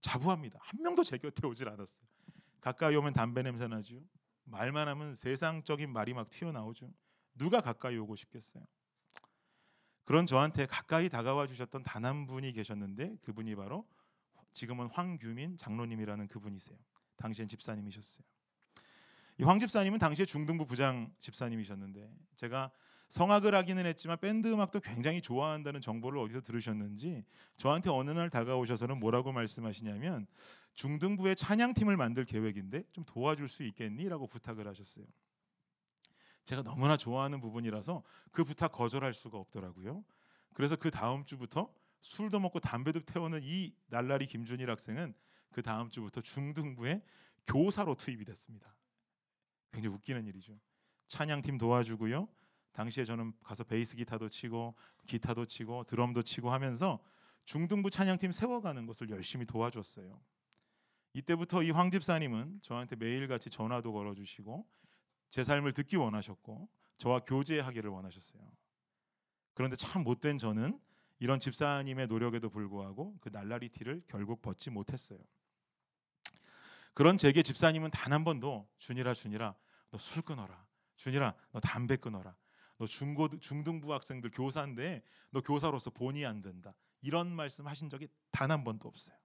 자부합니다. 0.00 0.58
한 0.60 0.82
명도 0.82 1.04
제 1.04 1.16
곁에 1.18 1.46
오질 1.46 1.68
않았어요. 1.68 2.06
가까이 2.60 2.96
오면 2.96 3.12
담배 3.12 3.42
냄새 3.42 3.66
나죠. 3.68 4.02
말만 4.44 4.88
하면 4.88 5.14
세상적인 5.14 5.90
말이 5.92 6.14
막 6.14 6.28
튀어나오죠. 6.28 6.92
누가 7.36 7.60
가까이 7.60 7.96
오고 7.96 8.16
싶겠어요. 8.16 8.64
그런 10.04 10.26
저한테 10.26 10.66
가까이 10.66 11.08
다가와 11.08 11.46
주셨던 11.46 11.84
단 11.84 12.04
한 12.04 12.26
분이 12.26 12.52
계셨는데 12.52 13.16
그분이 13.22 13.54
바로 13.54 13.88
지금은 14.52 14.88
황규민 14.88 15.56
장로님이라는 15.56 16.26
그분이세요. 16.28 16.76
당시엔 17.16 17.48
집사님이셨어요. 17.48 18.24
이 19.38 19.44
황 19.44 19.58
집사님은 19.60 19.98
당시에 19.98 20.26
중등부 20.26 20.66
부장 20.66 21.14
집사님이셨는데 21.20 22.12
제가 22.34 22.70
성악을 23.12 23.54
하기는 23.54 23.84
했지만 23.84 24.16
밴드 24.18 24.50
음악도 24.50 24.80
굉장히 24.80 25.20
좋아한다는 25.20 25.82
정보를 25.82 26.18
어디서 26.18 26.40
들으셨는지 26.40 27.26
저한테 27.58 27.90
어느 27.90 28.10
날 28.10 28.30
다가오셔서는 28.30 28.98
뭐라고 29.00 29.32
말씀하시냐면 29.32 30.26
중등부의 30.72 31.36
찬양팀을 31.36 31.98
만들 31.98 32.24
계획인데 32.24 32.84
좀 32.90 33.04
도와줄 33.04 33.50
수 33.50 33.64
있겠니?라고 33.64 34.26
부탁을 34.28 34.66
하셨어요. 34.66 35.04
제가 36.46 36.62
너무나 36.62 36.96
좋아하는 36.96 37.42
부분이라서 37.42 38.02
그 38.30 38.44
부탁 38.44 38.72
거절할 38.72 39.12
수가 39.12 39.36
없더라고요. 39.36 40.02
그래서 40.54 40.76
그 40.76 40.90
다음 40.90 41.26
주부터 41.26 41.70
술도 42.00 42.40
먹고 42.40 42.60
담배도 42.60 43.00
태우는 43.00 43.40
이 43.42 43.74
날라리 43.88 44.26
김준일 44.26 44.70
학생은 44.70 45.12
그 45.50 45.60
다음 45.62 45.90
주부터 45.90 46.22
중등부의 46.22 47.02
교사로 47.46 47.94
투입이 47.94 48.24
됐습니다. 48.24 48.74
굉장히 49.70 49.94
웃기는 49.96 50.26
일이죠. 50.26 50.58
찬양팀 51.08 51.58
도와주고요. 51.58 52.26
당시에 52.72 53.04
저는 53.04 53.32
가서 53.42 53.64
베이스 53.64 53.96
기타도 53.96 54.28
치고 54.28 54.74
기타도 55.06 55.46
치고 55.46 55.84
드럼도 55.84 56.22
치고 56.22 56.50
하면서 56.50 57.02
중등부 57.44 57.90
찬양팀 57.90 58.32
세워가는 58.32 58.86
것을 58.86 59.10
열심히 59.10 59.44
도와줬어요. 59.46 60.20
이때부터 61.14 61.62
이 61.62 61.70
황 61.72 61.90
집사님은 61.90 62.60
저한테 62.62 62.96
매일같이 62.96 63.50
전화도 63.50 63.92
걸어주시고 63.92 64.66
제 65.30 65.44
삶을 65.44 65.72
듣기 65.74 65.96
원하셨고 65.96 66.68
저와 66.98 67.20
교제하기를 67.20 67.90
원하셨어요. 67.90 68.42
그런데 69.54 69.76
참 69.76 70.02
못된 70.04 70.38
저는 70.38 70.80
이런 71.18 71.40
집사님의 71.40 72.06
노력에도 72.06 72.48
불구하고 72.48 73.18
그 73.20 73.28
날라리 73.28 73.68
티를 73.68 74.02
결국 74.08 74.40
벗지 74.40 74.70
못했어요. 74.70 75.18
그런 76.94 77.16
제게 77.18 77.42
집사님은 77.42 77.90
단 77.90 78.12
한 78.12 78.24
번도 78.24 78.68
준이라 78.78 79.14
준이라 79.14 79.54
너 79.90 79.98
술 79.98 80.22
끊어라. 80.22 80.64
준이라 80.96 81.34
너 81.52 81.60
담배 81.60 81.96
끊어라. 81.96 82.34
너 82.82 82.86
중고 82.88 83.28
중등부 83.28 83.94
학생들 83.94 84.32
교사인데 84.32 85.04
너 85.30 85.40
교사로서 85.40 85.90
본의 85.90 86.26
안 86.26 86.42
된다. 86.42 86.74
이런 87.00 87.30
말씀 87.30 87.68
하신 87.68 87.88
적이 87.88 88.08
단 88.32 88.50
한 88.50 88.64
번도 88.64 88.88
없어요. 88.88 89.16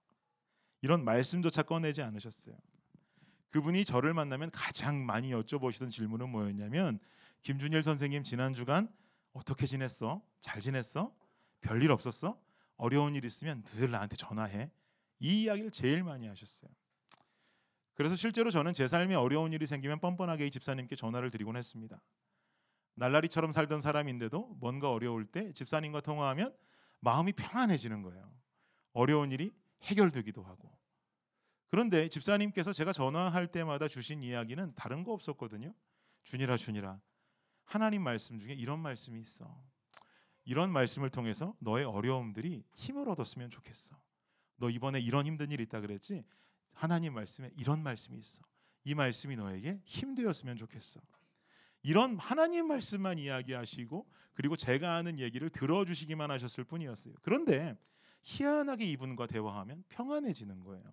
이런 0.80 1.04
말씀조차 1.04 1.64
꺼내지 1.64 2.00
않으셨어요. 2.02 2.54
그분이 3.50 3.84
저를 3.84 4.14
만나면 4.14 4.52
가장 4.52 5.04
많이 5.04 5.32
여쭤보시던 5.32 5.90
질문은 5.90 6.28
뭐였냐면 6.28 7.00
김준일 7.42 7.82
선생님 7.82 8.22
지난 8.22 8.54
주간 8.54 8.88
어떻게 9.32 9.66
지냈어? 9.66 10.22
잘 10.40 10.60
지냈어? 10.60 11.12
별일 11.60 11.90
없었어? 11.90 12.40
어려운 12.76 13.16
일 13.16 13.24
있으면 13.24 13.64
늘 13.64 13.90
나한테 13.90 14.14
전화해. 14.14 14.70
이 15.18 15.42
이야기를 15.42 15.72
제일 15.72 16.04
많이 16.04 16.28
하셨어요. 16.28 16.70
그래서 17.94 18.14
실제로 18.14 18.52
저는 18.52 18.72
제 18.72 18.86
삶에 18.86 19.16
어려운 19.16 19.52
일이 19.52 19.66
생기면 19.66 19.98
뻔뻔하게 19.98 20.46
이 20.46 20.50
집사님께 20.52 20.94
전화를 20.94 21.32
드리곤 21.32 21.56
했습니다. 21.56 22.00
날라리처럼 22.98 23.52
살던 23.52 23.80
사람인데도 23.80 24.56
뭔가 24.60 24.90
어려울 24.90 25.24
때 25.24 25.52
집사님과 25.52 26.00
통화하면 26.00 26.54
마음이 27.00 27.32
평안해지는 27.32 28.02
거예요. 28.02 28.30
어려운 28.92 29.32
일이 29.32 29.54
해결되기도 29.82 30.42
하고. 30.42 30.76
그런데 31.68 32.08
집사님께서 32.08 32.72
제가 32.72 32.92
전화할 32.92 33.48
때마다 33.48 33.88
주신 33.88 34.22
이야기는 34.22 34.74
다른 34.74 35.04
거 35.04 35.12
없었거든요. 35.12 35.74
준이라 36.24 36.56
준이라 36.56 37.00
하나님 37.64 38.02
말씀 38.02 38.40
중에 38.40 38.54
이런 38.54 38.80
말씀이 38.80 39.20
있어. 39.20 39.62
이런 40.44 40.72
말씀을 40.72 41.10
통해서 41.10 41.54
너의 41.58 41.84
어려움들이 41.84 42.64
힘을 42.74 43.08
얻었으면 43.10 43.50
좋겠어. 43.50 43.94
너 44.56 44.70
이번에 44.70 44.98
이런 44.98 45.26
힘든 45.26 45.50
일 45.50 45.60
있다 45.60 45.80
그랬지? 45.80 46.24
하나님 46.72 47.14
말씀에 47.14 47.50
이런 47.56 47.82
말씀이 47.82 48.18
있어. 48.18 48.42
이 48.84 48.94
말씀이 48.94 49.36
너에게 49.36 49.80
힘 49.84 50.14
되었으면 50.14 50.56
좋겠어. 50.56 51.00
이런 51.82 52.18
하나님 52.18 52.66
말씀만 52.68 53.18
이야기하시고 53.18 54.06
그리고 54.34 54.56
제가 54.56 54.94
하는 54.96 55.18
얘기를 55.18 55.50
들어주시기만 55.50 56.30
하셨을 56.30 56.64
뿐이었어요. 56.64 57.14
그런데 57.22 57.76
희한하게 58.22 58.84
이분과 58.92 59.26
대화하면 59.26 59.84
평안해지는 59.88 60.62
거예요. 60.64 60.84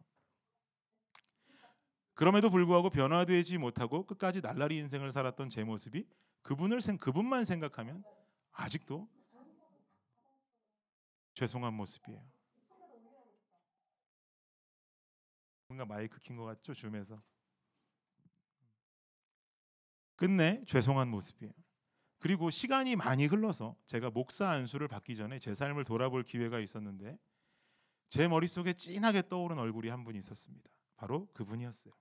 그럼에도 2.13 2.49
불구하고 2.49 2.89
변화되지 2.89 3.57
못하고 3.57 4.05
끝까지 4.05 4.41
날라리 4.41 4.77
인생을 4.77 5.11
살았던 5.11 5.49
제 5.49 5.63
모습이 5.63 6.07
그분을 6.43 6.81
생 6.81 6.97
그분만 6.97 7.43
생각하면 7.43 8.03
아직도 8.51 9.09
죄송한 11.33 11.73
모습이에요. 11.73 12.23
뭔가 15.67 15.85
마이크 15.85 16.19
킨 16.21 16.37
것 16.37 16.45
같죠 16.45 16.73
줌에서. 16.73 17.21
끝내 20.15 20.63
죄송한 20.65 21.09
모습이에요. 21.09 21.51
그리고 22.19 22.49
시간이 22.49 22.95
많이 22.95 23.25
흘러서 23.25 23.75
제가 23.85 24.09
목사 24.09 24.49
안수를 24.49 24.87
받기 24.87 25.15
전에 25.15 25.39
제 25.39 25.53
삶을 25.53 25.83
돌아볼 25.83 26.23
기회가 26.23 26.59
있었는데 26.59 27.17
제 28.09 28.27
머릿속에 28.27 28.73
진하게 28.73 29.27
떠오른 29.29 29.59
얼굴이 29.59 29.89
한 29.89 30.03
분이 30.03 30.17
있었습니다. 30.19 30.69
바로 30.95 31.27
그분이었어요. 31.33 31.93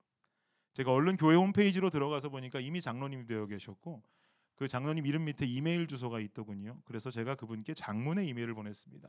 제가 0.72 0.92
얼른 0.92 1.16
교회 1.16 1.36
홈페이지로 1.36 1.90
들어가서 1.90 2.30
보니까 2.30 2.60
이미 2.60 2.80
장로님이 2.80 3.26
되어 3.26 3.46
계셨고 3.46 4.02
그 4.56 4.68
장로님 4.68 5.06
이름 5.06 5.24
밑에 5.24 5.46
이메일 5.46 5.86
주소가 5.86 6.20
있더군요. 6.20 6.80
그래서 6.84 7.10
제가 7.10 7.34
그분께 7.34 7.74
장문의 7.74 8.28
이메일을 8.28 8.54
보냈습니다. 8.54 9.08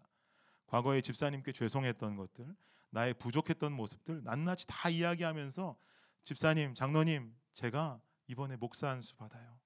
과거에 0.68 1.02
집사님께 1.02 1.52
죄송했던 1.52 2.16
것들, 2.16 2.56
나의 2.90 3.14
부족했던 3.16 3.72
모습들 3.74 4.24
낱낱이 4.24 4.66
다 4.68 4.90
이야기하면서 4.90 5.78
집사님, 6.24 6.74
장로님, 6.74 7.36
제가 7.54 8.02
이번에 8.28 8.56
목사 8.56 8.90
안수 8.90 9.16
받아요. 9.16 9.60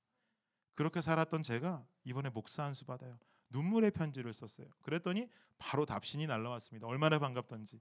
그렇게 0.76 1.02
살았던 1.02 1.44
제가 1.44 1.86
이번에 2.04 2.30
목사 2.30 2.64
안수 2.64 2.86
받아요. 2.86 3.18
눈물의 3.50 3.92
편지를 3.92 4.34
썼어요. 4.34 4.68
그랬더니 4.82 5.30
바로 5.58 5.86
답신이 5.86 6.28
날라왔습니다. 6.28 6.88
얼마나 6.88 7.20
반갑던지. 7.20 7.80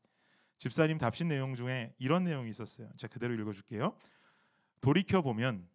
집사님 0.59 0.99
답신 0.99 1.29
내용 1.29 1.55
중에 1.55 1.95
이런 1.99 2.25
내용이 2.25 2.51
있었어요. 2.51 2.91
제가 2.97 3.13
그대로 3.13 3.35
읽어줄게요. 3.35 3.97
돌이켜 4.81 5.23
보면 5.23 5.69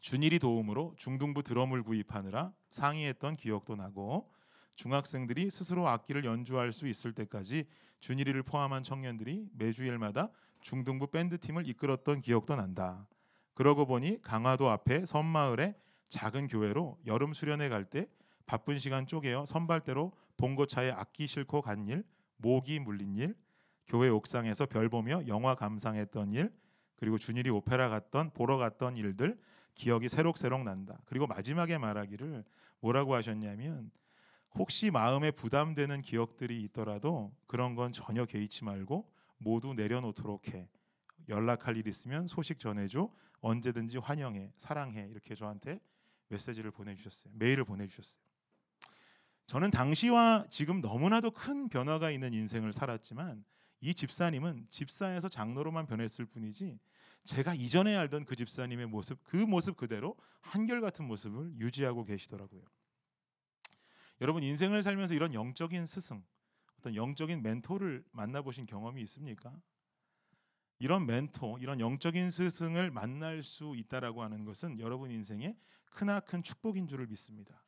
준일이 0.00 0.38
도움으로 0.38 0.94
중등부 0.96 1.42
드럼을 1.42 1.82
구입하느라 1.82 2.52
상의했던 2.70 3.36
기억도 3.36 3.76
나고 3.76 4.30
중학생들이 4.76 5.50
스스로 5.50 5.88
악기를 5.88 6.24
연주할 6.24 6.72
수 6.72 6.88
있을 6.88 7.12
때까지 7.12 7.66
준일이를 8.00 8.42
포함한 8.42 8.82
청년들이 8.82 9.48
매주일마다 9.52 10.30
중등부 10.60 11.08
밴드 11.08 11.38
팀을 11.38 11.68
이끌었던 11.68 12.20
기억도 12.20 12.56
난다. 12.56 13.06
그러고 13.54 13.86
보니 13.86 14.20
강화도 14.22 14.68
앞에 14.68 15.06
섬마을에 15.06 15.74
작은 16.08 16.48
교회로 16.48 16.98
여름 17.06 17.32
수련회 17.32 17.68
갈 17.68 17.84
때 17.84 18.06
바쁜 18.46 18.78
시간 18.78 19.06
쪼개어 19.06 19.46
선발대로 19.46 20.12
봉고차에 20.36 20.90
악기 20.90 21.26
싣고 21.26 21.62
간 21.62 21.86
일, 21.86 22.04
모기 22.36 22.78
물린 22.78 23.16
일, 23.16 23.34
교회 23.86 24.08
옥상에서 24.08 24.66
별 24.66 24.88
보며 24.88 25.22
영화 25.28 25.54
감상했던 25.54 26.32
일, 26.32 26.52
그리고 26.96 27.18
준일이 27.18 27.50
오페라 27.50 27.88
갔던 27.88 28.32
보러 28.32 28.56
갔던 28.58 28.96
일들 28.96 29.38
기억이 29.74 30.08
새록새록 30.08 30.62
난다. 30.62 30.98
그리고 31.06 31.26
마지막에 31.26 31.78
말하기를 31.78 32.44
뭐라고 32.80 33.14
하셨냐면 33.14 33.90
혹시 34.54 34.90
마음에 34.90 35.30
부담되는 35.30 36.02
기억들이 36.02 36.62
있더라도 36.64 37.34
그런 37.46 37.74
건 37.74 37.92
전혀 37.92 38.24
개의치 38.24 38.64
말고 38.64 39.10
모두 39.38 39.74
내려놓도록 39.74 40.48
해. 40.48 40.68
연락할 41.28 41.76
일 41.76 41.88
있으면 41.88 42.26
소식 42.26 42.58
전해줘. 42.58 43.10
언제든지 43.44 43.98
환영해. 43.98 44.52
사랑해. 44.56 45.06
이렇게 45.10 45.34
저한테 45.34 45.78
메시지를 46.28 46.70
보내주셨어요. 46.70 47.34
메일을 47.36 47.64
보내주셨어요. 47.64 48.24
저는 49.46 49.70
당시와 49.70 50.46
지금 50.48 50.80
너무나도 50.80 51.30
큰 51.32 51.68
변화가 51.68 52.10
있는 52.10 52.32
인생을 52.32 52.72
살았지만 52.72 53.44
이 53.80 53.94
집사님은 53.94 54.66
집사에서 54.70 55.28
장로로만 55.28 55.86
변했을 55.86 56.24
뿐이지 56.24 56.78
제가 57.24 57.54
이전에 57.54 57.94
알던 57.94 58.24
그 58.24 58.34
집사님의 58.34 58.86
모습 58.86 59.22
그 59.24 59.36
모습 59.36 59.76
그대로 59.76 60.16
한결같은 60.40 61.04
모습을 61.06 61.58
유지하고 61.58 62.04
계시더라고요. 62.04 62.62
여러분 64.22 64.42
인생을 64.42 64.82
살면서 64.82 65.12
이런 65.12 65.34
영적인 65.34 65.84
스승, 65.84 66.24
어떤 66.78 66.94
영적인 66.94 67.42
멘토를 67.42 68.04
만나보신 68.12 68.64
경험이 68.64 69.02
있습니까? 69.02 69.54
이런 70.78 71.06
멘토, 71.06 71.58
이런 71.58 71.80
영적인 71.80 72.30
스승을 72.30 72.90
만날 72.90 73.42
수 73.42 73.74
있다라고 73.76 74.22
하는 74.22 74.44
것은 74.44 74.78
여러분 74.80 75.10
인생의 75.10 75.56
크나큰 75.90 76.42
축복인 76.42 76.88
줄을 76.88 77.06
믿습니다. 77.06 77.62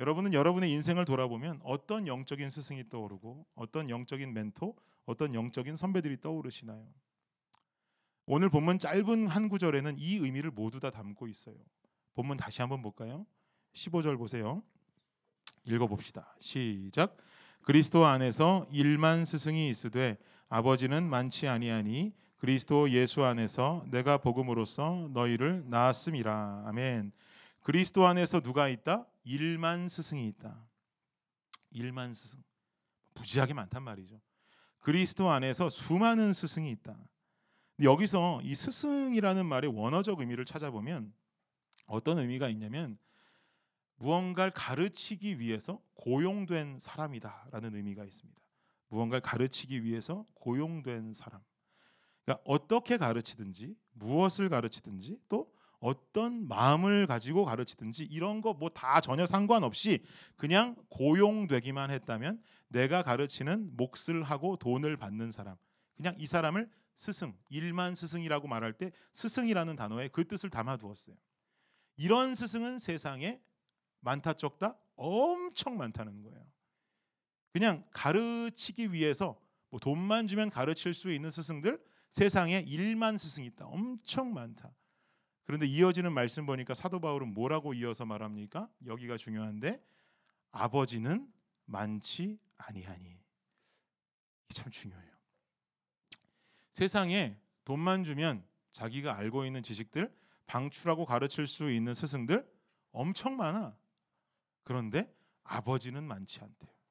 여러분은 0.00 0.32
여러분의 0.32 0.70
인생을 0.70 1.04
돌아보면 1.04 1.60
어떤 1.62 2.06
영적인 2.06 2.50
스승이 2.50 2.88
떠오르고 2.88 3.46
어떤 3.54 3.88
영적인 3.88 4.32
멘토, 4.32 4.76
어떤 5.04 5.34
영적인 5.34 5.76
선배들이 5.76 6.20
떠오르시나요? 6.20 6.86
오늘 8.26 8.48
본문 8.48 8.78
짧은 8.78 9.26
한 9.26 9.48
구절에는 9.48 9.96
이 9.98 10.16
의미를 10.16 10.50
모두 10.50 10.80
다 10.80 10.90
담고 10.90 11.28
있어요. 11.28 11.56
본문 12.14 12.36
다시 12.36 12.60
한번 12.62 12.82
볼까요? 12.82 13.26
15절 13.74 14.18
보세요. 14.18 14.62
읽어 15.64 15.86
봅시다. 15.86 16.34
시작. 16.40 17.16
그리스도 17.62 18.06
안에서 18.06 18.66
일만 18.70 19.24
스승이 19.24 19.68
있으되 19.70 20.18
아버지는 20.52 21.08
많지 21.08 21.48
아니하니 21.48 22.12
그리스도 22.36 22.90
예수 22.90 23.24
안에서 23.24 23.86
내가 23.90 24.18
복음으로써 24.18 25.08
너희를 25.14 25.64
낳았음이라. 25.70 26.64
아멘. 26.66 27.10
그리스도 27.62 28.06
안에서 28.06 28.40
누가 28.40 28.68
있다? 28.68 29.06
일만 29.24 29.88
스승이 29.88 30.28
있다. 30.28 30.62
일만 31.70 32.12
스승. 32.12 32.42
무지하게 33.14 33.54
많단 33.54 33.82
말이죠. 33.82 34.20
그리스도 34.80 35.30
안에서 35.30 35.70
수많은 35.70 36.34
스승이 36.34 36.68
있다. 36.72 36.98
여기서 37.82 38.42
이 38.42 38.54
스승이라는 38.54 39.46
말의 39.46 39.74
원어적 39.74 40.20
의미를 40.20 40.44
찾아보면 40.44 41.14
어떤 41.86 42.18
의미가 42.18 42.50
있냐면 42.50 42.98
무언가를 43.96 44.52
가르치기 44.52 45.38
위해서 45.38 45.80
고용된 45.94 46.78
사람이다라는 46.78 47.74
의미가 47.74 48.04
있습니다. 48.04 48.41
무언가를 48.92 49.22
가르치기 49.22 49.84
위해서 49.84 50.26
고용된 50.34 51.14
사람. 51.14 51.40
그러니까 52.24 52.42
어떻게 52.46 52.98
가르치든지 52.98 53.74
무엇을 53.94 54.50
가르치든지 54.50 55.18
또 55.28 55.50
어떤 55.80 56.46
마음을 56.46 57.06
가지고 57.06 57.44
가르치든지 57.44 58.04
이런 58.04 58.40
거 58.42 58.52
뭐 58.52 58.68
다 58.68 59.00
전혀 59.00 59.26
상관없이 59.26 60.04
그냥 60.36 60.76
고용되기만 60.90 61.90
했다면 61.90 62.40
내가 62.68 63.02
가르치는 63.02 63.76
몫을 63.76 64.22
하고 64.22 64.56
돈을 64.56 64.96
받는 64.98 65.32
사람. 65.32 65.56
그냥 65.96 66.14
이 66.18 66.26
사람을 66.26 66.70
스승, 66.94 67.34
일만 67.48 67.94
스승이라고 67.94 68.46
말할 68.46 68.74
때 68.74 68.92
스승이라는 69.12 69.74
단어에 69.74 70.08
그 70.08 70.26
뜻을 70.28 70.50
담아 70.50 70.76
두었어요. 70.76 71.16
이런 71.96 72.34
스승은 72.34 72.78
세상에 72.78 73.40
많다 74.00 74.34
적다 74.34 74.76
엄청 74.96 75.78
많다는 75.78 76.22
거예요. 76.22 76.51
그냥 77.52 77.84
가르치기 77.92 78.92
위해서 78.92 79.38
뭐 79.70 79.78
돈만 79.78 80.26
주면 80.26 80.50
가르칠 80.50 80.94
수 80.94 81.12
있는 81.12 81.30
스승들 81.30 81.82
세상에 82.10 82.58
일만 82.66 83.16
스승이 83.18 83.46
있다. 83.48 83.66
엄청 83.66 84.34
많다. 84.34 84.74
그런데 85.44 85.66
이어지는 85.66 86.12
말씀 86.12 86.46
보니까 86.46 86.74
사도 86.74 87.00
바울은 87.00 87.34
뭐라고 87.34 87.74
이어서 87.74 88.04
말합니까? 88.04 88.68
여기가 88.86 89.16
중요한데 89.16 89.82
아버지는 90.50 91.30
많지 91.64 92.38
아니하니. 92.58 93.20
참 94.50 94.70
중요해요. 94.70 95.10
세상에 96.72 97.38
돈만 97.64 98.04
주면 98.04 98.44
자기가 98.72 99.16
알고 99.16 99.44
있는 99.44 99.62
지식들 99.62 100.14
방출하고 100.46 101.06
가르칠 101.06 101.46
수 101.46 101.70
있는 101.70 101.94
스승들 101.94 102.46
엄청 102.92 103.36
많아. 103.36 103.76
그런데 104.64 105.12
아버지는 105.44 106.04
많지 106.04 106.40
않대요. 106.40 106.81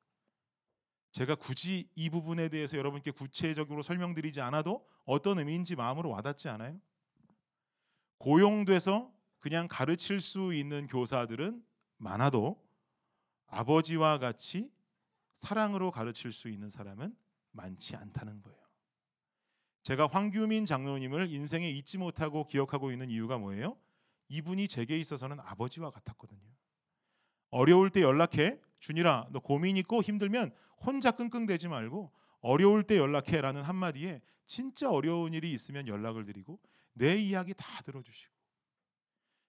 제가 1.12 1.36
굳이 1.36 1.89
이 1.95 2.10
부분에 2.10 2.50
대해서 2.50 2.78
여러분께 2.78 3.12
구체적으로 3.12 3.82
설명드리지 3.84 4.41
않아도 4.41 4.88
어떤 5.06 5.39
의미인지 5.39 5.76
마음으로 5.76 6.10
와닿지 6.10 6.47
않아요? 6.50 6.80
고용돼서 8.17 9.12
그냥 9.39 9.67
가르칠 9.67 10.21
수 10.21 10.54
있는 10.54 10.88
교사들은 10.88 11.63
많아도 11.97 12.63
아버지와 13.47 14.19
같이 14.19 14.71
사랑으로 15.34 15.91
가르칠 15.91 16.32
수 16.32 16.47
있는 16.47 16.69
사람은 16.69 17.15
많지 17.52 17.95
않다는 17.95 18.41
거예요. 18.41 18.62
제가 19.84 20.08
황규민 20.08 20.65
장로님을 20.65 21.32
인생에 21.32 21.67
잊지 21.69 21.97
못하고 21.97 22.45
기억하고 22.45 22.91
있는 22.91 23.10
이유가 23.10 23.38
뭐예요? 23.38 23.76
이분이 24.30 24.67
제게 24.67 24.97
있어서는 24.97 25.39
아버지와 25.39 25.89
같았거든요. 25.89 26.39
어려울 27.50 27.89
때 27.89 28.02
연락해. 28.02 28.62
준이라 28.81 29.29
너 29.31 29.39
고민 29.39 29.77
있고 29.77 30.01
힘들면 30.01 30.51
혼자 30.77 31.11
끙끙대지 31.11 31.69
말고 31.69 32.11
어려울 32.41 32.83
때 32.83 32.97
연락해라는 32.97 33.61
한마디에 33.61 34.21
진짜 34.45 34.89
어려운 34.89 35.33
일이 35.33 35.51
있으면 35.53 35.87
연락을 35.87 36.25
드리고 36.25 36.59
내 36.93 37.15
이야기 37.15 37.53
다 37.53 37.65
들어주시고 37.83 38.33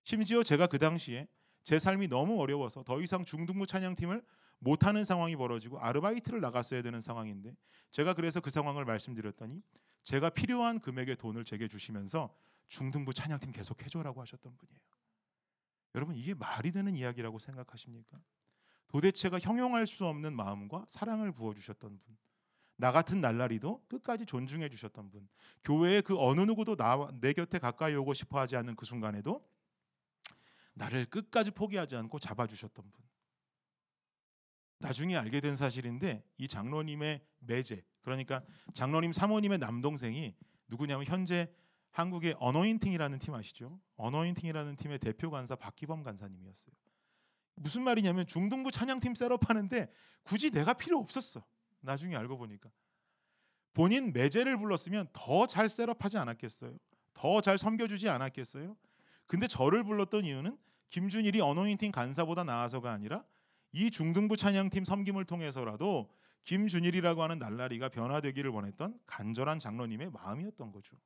심지어 0.04 0.42
제가 0.42 0.66
그 0.66 0.78
당시에 0.78 1.26
제 1.64 1.78
삶이 1.78 2.08
너무 2.08 2.40
어려워서 2.40 2.82
더 2.84 3.00
이상 3.00 3.24
중등부 3.24 3.66
찬양팀을 3.66 4.22
못하는 4.58 5.04
상황이 5.04 5.34
벌어지고 5.34 5.80
아르바이트를 5.80 6.40
나갔어야 6.40 6.82
되는 6.82 7.00
상황인데 7.00 7.56
제가 7.90 8.14
그래서 8.14 8.40
그 8.40 8.50
상황을 8.50 8.84
말씀드렸더니 8.84 9.62
제가 10.02 10.30
필요한 10.30 10.78
금액의 10.78 11.16
돈을 11.16 11.44
제게 11.44 11.68
주시면서 11.68 12.34
중등부 12.68 13.14
찬양팀 13.14 13.52
계속 13.52 13.82
해줘라고 13.82 14.20
하셨던 14.20 14.56
분이에요. 14.56 14.80
여러분 15.94 16.16
이게 16.16 16.34
말이 16.34 16.70
되는 16.70 16.96
이야기라고 16.96 17.38
생각하십니까? 17.38 18.20
도대체가 18.92 19.38
형용할 19.40 19.87
수 19.87 20.05
없는 20.05 20.37
마음과 20.37 20.85
사랑을 20.87 21.33
부어 21.33 21.55
주셨던 21.55 21.98
분. 21.98 22.18
나 22.76 22.92
같은 22.92 23.22
날라리도 23.22 23.87
끝까지 23.88 24.26
존중해 24.26 24.68
주셨던 24.68 25.11
분. 25.11 25.28
교회의 25.64 26.02
그 26.02 26.14
어느 26.18 26.42
누구도 26.42 26.76
나, 26.76 27.09
내 27.20 27.33
곁에 27.33 27.59
가까이 27.59 27.94
오고 27.94 28.12
싶어 28.12 28.38
하지 28.38 28.55
않는 28.57 28.76
그 28.76 28.85
순간에도 28.85 29.48
나를 30.74 31.07
끝까지 31.07 31.52
포기하지 31.52 31.96
않고 31.96 32.18
잡아 32.18 32.46
주셨던 32.46 32.85
분. 32.90 33.02
나중에 34.78 35.16
알게 35.16 35.40
된 35.40 35.57
사실인데 35.57 36.22
이 36.37 36.46
장로님의 36.46 37.24
매제 37.38 37.83
그러니까 38.02 38.44
장로님 38.74 39.14
사모님의 39.14 39.57
남동생이 39.59 40.35
누구냐면 40.68 41.07
현재 41.07 41.50
한국의 41.92 42.37
어노인팅이라는 42.38 43.18
팀 43.20 43.33
아시죠? 43.33 43.81
어노인팅이라는 43.96 44.76
팀의 44.76 44.98
대표 44.98 45.31
간사 45.31 45.57
박기범 45.57 46.02
간사님이었어요. 46.02 46.81
무슨 47.54 47.82
말이냐면 47.82 48.26
중등부 48.26 48.70
찬양팀 48.70 49.14
셋업하는데 49.14 49.92
굳이 50.22 50.50
내가 50.50 50.72
필요 50.72 50.98
없었어. 50.98 51.44
나중에 51.80 52.16
알고 52.16 52.38
보니까 52.38 52.70
본인 53.74 54.12
매제를 54.12 54.56
불렀으면 54.58 55.08
더 55.12 55.46
잘 55.46 55.68
셋업하지 55.68 56.18
않았겠어요? 56.18 56.76
더 57.14 57.40
잘 57.40 57.58
섬겨주지 57.58 58.08
않았겠어요? 58.08 58.76
근데 59.26 59.46
저를 59.46 59.82
불렀던 59.84 60.24
이유는 60.24 60.58
김준일이 60.90 61.40
어노인팅 61.40 61.90
간사보다 61.90 62.44
나아서가 62.44 62.92
아니라 62.92 63.24
이 63.72 63.90
중등부 63.90 64.36
찬양팀 64.36 64.84
섬김을 64.84 65.24
통해서라도 65.24 66.10
김준일이라고 66.44 67.22
하는 67.22 67.38
날라리가 67.38 67.88
변화되기를 67.88 68.50
원했던 68.50 68.98
간절한 69.06 69.58
장로님의 69.58 70.10
마음이었던 70.10 70.72
거죠. 70.72 70.96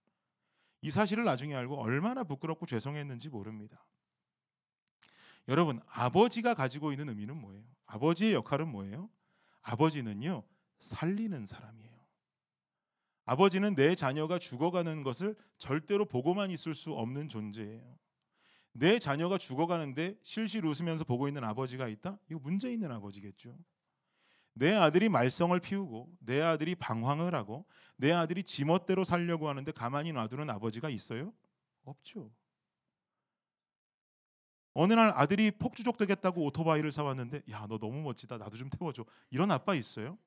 이 0.82 0.90
사실을 0.90 1.24
나중에 1.24 1.54
알고 1.54 1.80
얼마나 1.80 2.24
부끄럽고 2.24 2.66
죄송했는지 2.66 3.28
모릅니다. 3.28 3.84
여러분, 5.48 5.80
아버지가 5.88 6.54
가지고 6.54 6.92
있는 6.92 7.08
의미는 7.08 7.36
뭐예요? 7.36 7.62
아버지의 7.86 8.34
역할은 8.34 8.68
뭐예요? 8.68 9.08
아버지는요, 9.62 10.42
살리는 10.80 11.46
사람이에요. 11.46 11.96
아버지는 13.24 13.74
내 13.74 13.94
자녀가 13.94 14.38
죽어가는 14.38 15.02
것을 15.02 15.36
절대로 15.58 16.04
보고만 16.04 16.50
있을 16.50 16.74
수 16.74 16.92
없는 16.92 17.28
존재예요. 17.28 17.98
내 18.72 18.98
자녀가 18.98 19.38
죽어가는데 19.38 20.18
실실 20.22 20.64
웃으면서 20.64 21.04
보고 21.04 21.28
있는 21.28 21.42
아버지가 21.42 21.88
있다? 21.88 22.18
이거 22.30 22.38
문제 22.40 22.72
있는 22.72 22.92
아버지겠죠. 22.92 23.58
내 24.52 24.74
아들이 24.74 25.08
말썽을 25.08 25.60
피우고 25.60 26.10
내 26.20 26.40
아들이 26.40 26.74
방황을 26.74 27.34
하고 27.34 27.66
내 27.96 28.12
아들이 28.12 28.42
지멋대로 28.42 29.04
살려고 29.04 29.48
하는데 29.48 29.70
가만히 29.72 30.12
놔두는 30.12 30.48
아버지가 30.50 30.88
있어요? 30.88 31.32
없죠. 31.84 32.30
어느 34.78 34.92
날 34.92 35.10
아들이 35.14 35.50
폭주족 35.50 35.96
되겠다고 35.96 36.44
오토바이를 36.44 36.92
사왔는데 36.92 37.42
야 37.50 37.66
너 37.66 37.78
너무 37.78 38.02
멋지다 38.02 38.36
나도 38.36 38.58
좀 38.58 38.68
태워줘 38.68 39.06
이런 39.30 39.50
아빠 39.50 39.74
있어요? 39.74 40.18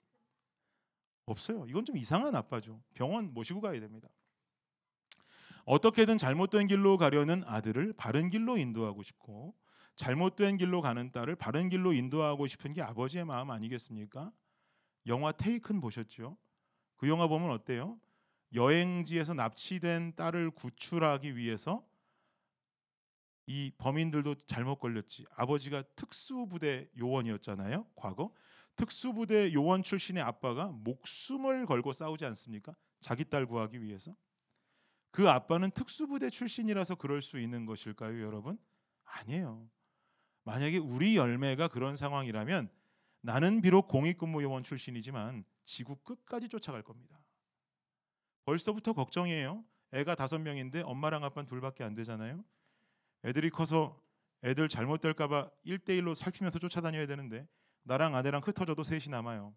없어요. 1.26 1.68
이건 1.68 1.86
좀 1.86 1.96
이상한 1.96 2.36
아빠죠. 2.36 2.82
병원 2.96 3.32
모시고 3.32 3.62
가야 3.62 3.80
됩니다. 3.80 4.10
어떻게든 5.66 6.18
잘못된 6.18 6.66
길로 6.66 6.98
가려는 6.98 7.44
아들을 7.46 7.94
바른 7.94 8.32
길로 8.32 8.58
인도하고 8.58 9.04
싶고 9.04 9.54
잘못된 9.96 10.58
길로 10.58 10.82
가는 10.82 11.12
딸을 11.12 11.36
바른 11.36 11.70
길로 11.70 11.94
인도하고 11.94 12.48
싶은 12.48 12.74
게 12.74 12.82
아버지의 12.82 13.26
마음 13.26 13.52
아니겠습니까? 13.52 14.32
영화 15.06 15.32
테이큰 15.32 15.80
보셨죠? 15.80 16.38
그 16.98 17.08
영화 17.08 17.28
보면 17.28 17.52
어때요? 17.52 18.00
여행지에서 18.56 19.36
납치된 19.36 20.16
딸을 20.16 20.50
구출하기 20.52 21.36
위해서 21.36 21.88
이 23.52 23.72
범인들도 23.80 24.36
잘못 24.46 24.76
걸렸지. 24.76 25.26
아버지가 25.32 25.82
특수부대 25.96 26.88
요원이었잖아요. 27.00 27.88
과거 27.96 28.32
특수부대 28.76 29.52
요원 29.54 29.82
출신의 29.82 30.22
아빠가 30.22 30.68
목숨을 30.68 31.66
걸고 31.66 31.92
싸우지 31.94 32.26
않습니까? 32.26 32.76
자기 33.00 33.26
딸 33.26 33.48
구하기 33.48 33.82
위해서. 33.82 34.16
그 35.10 35.28
아빠는 35.28 35.72
특수부대 35.72 36.30
출신이라서 36.30 36.94
그럴 36.94 37.24
수 37.24 37.40
있는 37.40 37.66
것일까요, 37.66 38.22
여러분? 38.22 38.60
아니에요. 39.04 39.68
만약에 40.44 40.78
우리 40.78 41.18
열매가 41.18 41.70
그런 41.70 41.98
상황이라면 41.98 42.70
나는 43.22 43.62
비록 43.62 43.88
공익근무 43.88 44.44
요원 44.44 44.62
출신이지만 44.62 45.44
지구 45.64 45.96
끝까지 45.96 46.50
쫓아갈 46.50 46.84
겁니다. 46.84 47.20
벌써부터 48.46 48.94
걱정이에요. 48.94 49.66
애가 49.94 50.14
다섯 50.14 50.38
명인데 50.38 50.82
엄마랑 50.82 51.24
아빠는 51.24 51.48
둘밖에 51.48 51.84
안 51.84 51.96
되잖아요. 51.96 52.44
애들이 53.26 53.50
커서 53.50 54.00
애들 54.44 54.70
잘못될까봐 54.70 55.50
1대1로 55.66 56.16
살피면서 56.16 56.60
쫓아다녀야 56.60 57.06
되는데 57.08 57.48
나랑 57.84 58.16
아내랑 58.16 58.42
흩어져도 58.44 58.84
셋이 58.84 59.06
남아요. 59.10 59.54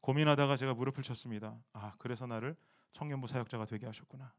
고민하다가 0.00 0.56
제가 0.56 0.74
무릎을 0.74 1.02
쳤습니다. 1.02 1.58
아 1.72 1.94
그래서 1.98 2.26
나를 2.26 2.56
청년부 2.92 3.26
사역자가 3.26 3.66
되게 3.66 3.86
하셨구나. 3.86 4.34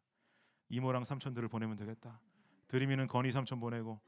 이모랑 0.69 1.03
삼촌들을 1.03 1.47
보내면 1.49 1.75
되겠다. 1.75 2.19
드림이는 2.67 3.07
건희 3.07 3.31
삼촌 3.31 3.59
보내고 3.59 3.99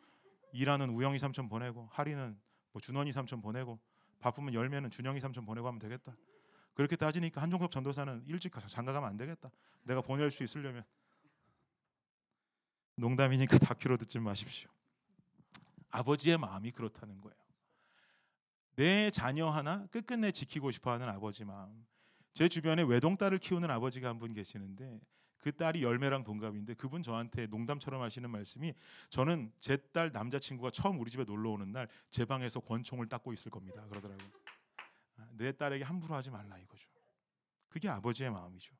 일하는 0.51 0.89
우영이 0.89 1.19
삼촌 1.19 1.49
보내고 1.49 1.89
하리는 1.91 2.39
뭐 2.71 2.81
준원이 2.81 3.11
삼촌 3.11 3.41
보내고 3.41 3.79
바쁘면 4.19 4.53
열매는 4.53 4.89
준영이 4.89 5.19
삼촌 5.19 5.45
보내고 5.45 5.67
하면 5.67 5.79
되겠다. 5.79 6.15
그렇게 6.73 6.95
따지니까 6.95 7.41
한종석 7.41 7.71
전도사는 7.71 8.23
일찍 8.27 8.51
가서 8.51 8.67
장가 8.67 8.93
가면 8.93 9.09
안 9.09 9.17
되겠다. 9.17 9.51
내가 9.83 10.01
보낼 10.01 10.31
수 10.31 10.43
있으려면 10.43 10.83
농담이니까 12.95 13.57
다큐로 13.57 13.97
듣지 13.97 14.19
마십시오. 14.19 14.69
아버지의 15.89 16.37
마음이 16.37 16.71
그렇다는 16.71 17.21
거예요. 17.21 17.35
내 18.75 19.11
자녀 19.11 19.49
하나 19.49 19.85
끝끝내 19.87 20.31
지키고 20.31 20.71
싶어하는 20.71 21.07
아버지 21.09 21.45
마음. 21.45 21.85
제 22.33 22.47
주변에 22.49 22.81
외동딸을 22.83 23.37
키우는 23.37 23.69
아버지가 23.69 24.09
한 24.09 24.17
분 24.19 24.33
계시는데 24.33 24.99
그 25.37 25.51
딸이 25.51 25.83
열매랑 25.83 26.23
동갑인데 26.23 26.73
그분 26.75 27.03
저한테 27.03 27.47
농담처럼 27.47 28.01
하시는 28.01 28.27
말씀이 28.29 28.73
저는 29.09 29.51
제 29.59 29.77
딸 29.93 30.11
남자친구가 30.11 30.71
처음 30.71 30.99
우리 30.99 31.11
집에 31.11 31.23
놀러 31.25 31.51
오는 31.51 31.71
날 31.71 31.87
제 32.09 32.25
방에서 32.25 32.59
권총을 32.61 33.07
닦고 33.07 33.33
있을 33.33 33.51
겁니다. 33.51 33.85
그러더라고요. 33.89 34.29
아, 35.17 35.27
내 35.33 35.51
딸에게 35.51 35.83
함부로 35.83 36.15
하지 36.15 36.31
말라 36.31 36.57
이거죠. 36.57 36.87
그게 37.69 37.89
아버지의 37.89 38.31
마음이죠. 38.31 38.73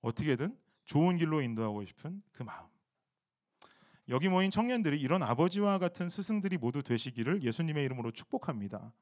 어떻게든 0.00 0.56
좋은 0.84 1.16
길로 1.16 1.42
인도하고 1.42 1.84
싶은 1.84 2.22
그 2.32 2.42
마음. 2.42 2.66
여기 4.08 4.28
모인 4.28 4.50
청년들이 4.50 5.00
이런 5.00 5.22
아버지와 5.22 5.78
같은 5.78 6.10
스승들이 6.10 6.58
모두 6.58 6.82
되시기를 6.82 7.42
예수님의 7.42 7.84
이름으로 7.84 8.10
축복합니다. 8.10 8.92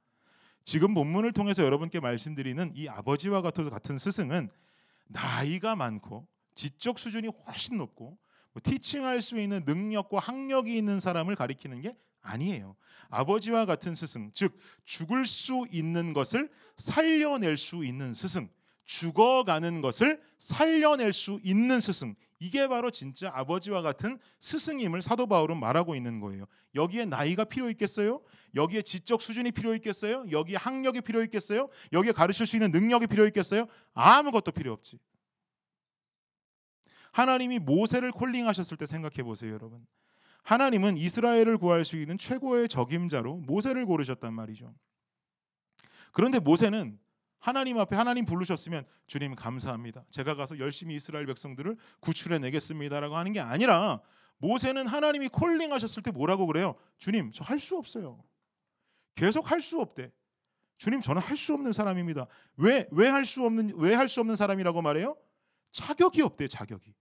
지금 0.65 0.95
본문을 0.95 1.33
통해서 1.33 1.65
여러분께 1.65 1.99
말씀드리는 2.01 2.73
이 2.77 2.88
아버지와 2.88 3.43
같은 3.43 3.99
스승은 3.99 4.49
나이가 5.09 5.75
많고 5.75 6.27
지적 6.55 6.99
수준이 6.99 7.29
훨씬 7.47 7.79
높고 7.79 8.17
뭐 8.53 8.61
티칭할 8.62 9.23
수 9.23 9.38
있는 9.38 9.62
능력과 9.65 10.19
학력이 10.19 10.77
있는 10.77 11.01
사람을 11.01 11.35
가리키는 11.35 11.81
게 11.81 11.97
아니에요. 12.21 12.77
아버지와 13.09 13.67
같은 13.67 13.95
스승, 13.95 14.31
즉 14.33 14.57
죽을 14.85 15.27
수 15.27 15.67
있는 15.73 16.12
것을 16.12 16.51
살려낼 16.77 17.59
수 17.59 17.85
있는 17.85 18.15
스승, 18.15 18.49
죽어가는 18.85 19.81
것을 19.81 20.21
살려낼 20.38 21.12
수 21.12 21.40
있는 21.42 21.81
스승. 21.81 22.14
이게 22.38 22.66
바로 22.66 22.90
진짜 22.90 23.31
아버지와 23.35 23.83
같은 23.83 24.18
스승임을 24.40 25.01
사도 25.03 25.27
바울은 25.27 25.61
말하고 25.61 25.95
있는 25.95 26.18
거예요. 26.18 26.47
여기에 26.75 27.05
나이가 27.05 27.45
필요 27.45 27.71
있겠어요? 27.71 28.21
여기에 28.55 28.83
지적 28.83 29.23
수준이 29.23 29.53
필요 29.53 29.75
있겠어요? 29.75 30.25
여기에 30.31 30.57
학력이 30.57 31.03
필요 31.03 31.23
있겠어요? 31.23 31.68
여기에 31.92 32.12
가르칠 32.12 32.47
수 32.47 32.57
있는 32.57 32.73
능력이 32.73 33.07
필요 33.07 33.25
있겠어요? 33.27 33.66
아무것도 33.95 34.51
필요 34.51 34.73
없지. 34.73 34.99
하나님이 37.12 37.59
모세를 37.61 38.11
콜링하셨을 38.11 38.77
때 38.77 38.87
생각해 38.87 39.23
보세요, 39.23 39.52
여러분. 39.52 39.87
하나님은 40.42 40.96
이스라엘을 40.96 41.59
구할 41.59 41.85
수 41.85 41.96
있는 41.96 42.19
최고의 42.19 42.69
적임자로 42.69 43.37
모세를 43.37 43.87
고르셨단 43.87 44.35
말이죠. 44.35 44.75
그런데 46.11 46.40
모세는 46.40 46.98
하나님 47.43 47.77
앞에 47.81 47.97
하나님 47.97 48.25
부르셨으면 48.25 48.85
주님 49.09 49.35
감사합니다. 49.35 50.05
제가 50.11 50.37
가서 50.37 50.61
열심히 50.61 50.95
이스라엘 50.95 51.27
백성들을 51.27 51.77
구출해 51.99 52.38
내겠습니다라고 52.38 53.17
하는 53.17 53.33
게 53.33 53.40
아니라 53.40 54.01
모세는 54.38 54.87
하나님이 54.87 55.29
콜링하셨을 55.29 56.05
때 56.05 56.13
뭐라고 56.13 56.47
그래요? 56.47 56.77
주님 56.99 57.33
저 57.33 57.45
할 57.45 57.59
수 57.59 57.77
없어요. 57.77 58.23
계속 59.17 59.51
할 59.51 59.61
수 59.61 59.81
없대. 59.81 60.13
주님 60.79 61.01
저는 61.01 61.21
할 61.21 61.37
수 61.37 61.53
없는 61.55 61.73
사람입니다. 61.73 62.29
왜 62.59 62.87
왜 62.93 63.09
할 63.11 63.25
수 63.27 63.45
없는 63.45 63.73
왜 63.77 63.93
할 63.95 64.09
수 64.09 64.21
없는 64.21 64.37
사람이라고 64.37 64.81
말해요? 64.81 65.17
자격이 65.73 66.23
없대 66.23 66.47
자격이. 66.47 66.95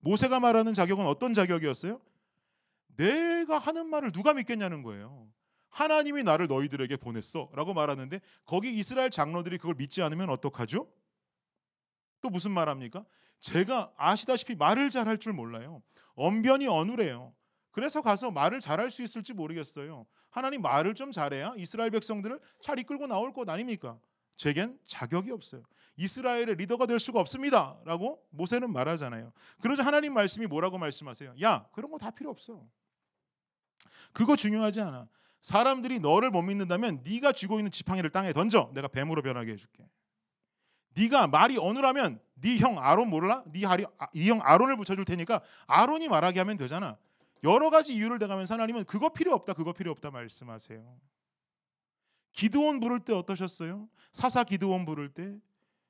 모세가 0.00 0.40
말하는 0.40 0.72
자격은 0.72 1.04
어떤 1.06 1.34
자격이었어요? 1.34 2.00
내가 2.96 3.58
하는 3.58 3.86
말을 3.88 4.12
누가 4.12 4.32
믿겠냐는 4.32 4.82
거예요. 4.82 5.28
하나님이 5.70 6.22
나를 6.22 6.46
너희들에게 6.48 6.96
보냈어라고 6.96 7.74
말하는데 7.74 8.20
거기 8.44 8.76
이스라엘 8.76 9.10
장로들이 9.10 9.58
그걸 9.58 9.74
믿지 9.76 10.02
않으면 10.02 10.30
어떡하죠? 10.30 10.90
또 12.20 12.30
무슨 12.30 12.50
말합니까? 12.52 13.04
제가 13.40 13.92
아시다시피 13.96 14.56
말을 14.56 14.90
잘할 14.90 15.18
줄 15.18 15.32
몰라요. 15.32 15.82
언변이 16.14 16.66
어눌해요. 16.66 17.32
그래서 17.70 18.02
가서 18.02 18.30
말을 18.30 18.60
잘할 18.60 18.90
수 18.90 19.02
있을지 19.02 19.32
모르겠어요. 19.32 20.06
하나님 20.30 20.62
말을 20.62 20.94
좀 20.94 21.12
잘해야 21.12 21.54
이스라엘 21.56 21.90
백성들을 21.90 22.40
잘 22.60 22.78
이끌고 22.80 23.06
나올 23.06 23.32
것 23.32 23.48
아닙니까? 23.48 23.98
제겐 24.36 24.78
자격이 24.84 25.30
없어요. 25.30 25.62
이스라엘의 25.96 26.56
리더가 26.56 26.86
될 26.86 26.98
수가 27.00 27.20
없습니다 27.20 27.78
라고 27.84 28.24
모세는 28.30 28.72
말하잖아요. 28.72 29.32
그러자 29.60 29.84
하나님 29.84 30.14
말씀이 30.14 30.46
뭐라고 30.46 30.78
말씀하세요? 30.78 31.34
야, 31.42 31.68
그런 31.72 31.90
거 31.90 31.98
다 31.98 32.10
필요 32.10 32.30
없어. 32.30 32.64
그거 34.12 34.36
중요하지 34.36 34.80
않아. 34.80 35.08
사람들이 35.40 36.00
너를 36.00 36.30
못 36.30 36.42
믿는다면 36.42 37.02
네가 37.04 37.32
쥐고 37.32 37.58
있는 37.58 37.70
지팡이를 37.70 38.10
땅에 38.10 38.32
던져. 38.32 38.70
내가 38.74 38.88
뱀으로 38.88 39.22
변하게 39.22 39.52
해줄게. 39.52 39.88
네가 40.94 41.28
말이 41.28 41.56
어느라면 41.58 42.20
네 42.40 42.56
형 42.58 42.78
아론 42.78 43.08
몰라? 43.10 43.44
네이형 43.52 44.40
아론을 44.42 44.76
붙여줄 44.76 45.04
테니까 45.04 45.40
아론이 45.66 46.08
말하게 46.08 46.40
하면 46.40 46.56
되잖아. 46.56 46.96
여러 47.44 47.70
가지 47.70 47.94
이유를 47.94 48.18
대가면서 48.18 48.54
하나님은 48.54 48.84
그거 48.84 49.10
필요 49.10 49.32
없다, 49.32 49.52
그거 49.52 49.72
필요 49.72 49.90
없다 49.92 50.10
말씀하세요. 50.10 50.98
기드온 52.32 52.80
부를 52.80 53.00
때 53.00 53.12
어떠셨어요? 53.12 53.88
사사 54.12 54.44
기드온 54.44 54.84
부를 54.86 55.08
때 55.08 55.36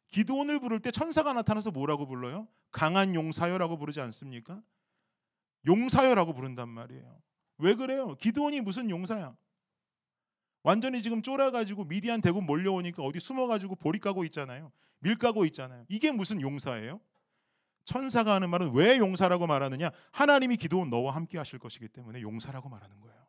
기드온을 0.09 0.61
부를 0.61 0.81
때 0.81 0.91
천사가 0.91 1.33
나타나서 1.33 1.71
뭐라고 1.71 2.07
불러요? 2.07 2.49
강한 2.71 3.15
용사여라고 3.15 3.77
부르지 3.79 4.01
않습니까? 4.01 4.61
용사여라고 5.67 6.33
부른단 6.35 6.69
말이에요. 6.69 7.19
왜 7.59 7.75
그래요? 7.75 8.15
기드온이 8.17 8.61
무슨 8.61 8.89
용사야? 8.91 9.37
완전히 10.63 11.03
지금 11.03 11.23
쫄아가지고 11.23 11.85
미디안 11.85 12.21
대군 12.21 12.45
몰려오니까 12.45 13.03
어디 13.03 13.21
숨어가지고 13.21 13.77
보리 13.77 13.99
까고 13.99 14.25
있잖아요. 14.25 14.73
밀 15.01 15.17
까고 15.17 15.45
있잖아요. 15.47 15.85
이게 15.89 16.11
무슨 16.11 16.41
용사예요? 16.41 17.01
천사가 17.85 18.35
하는 18.35 18.51
말은 18.51 18.75
왜 18.75 18.99
용사라고 18.99 19.47
말하느냐? 19.47 19.91
하나님이 20.13 20.57
기도온 20.57 20.91
너와 20.91 21.15
함께 21.15 21.39
하실 21.39 21.59
것이기 21.59 21.89
때문에 21.89 22.21
용사라고 22.21 22.69
말하는 22.69 23.01
거예요. 23.01 23.27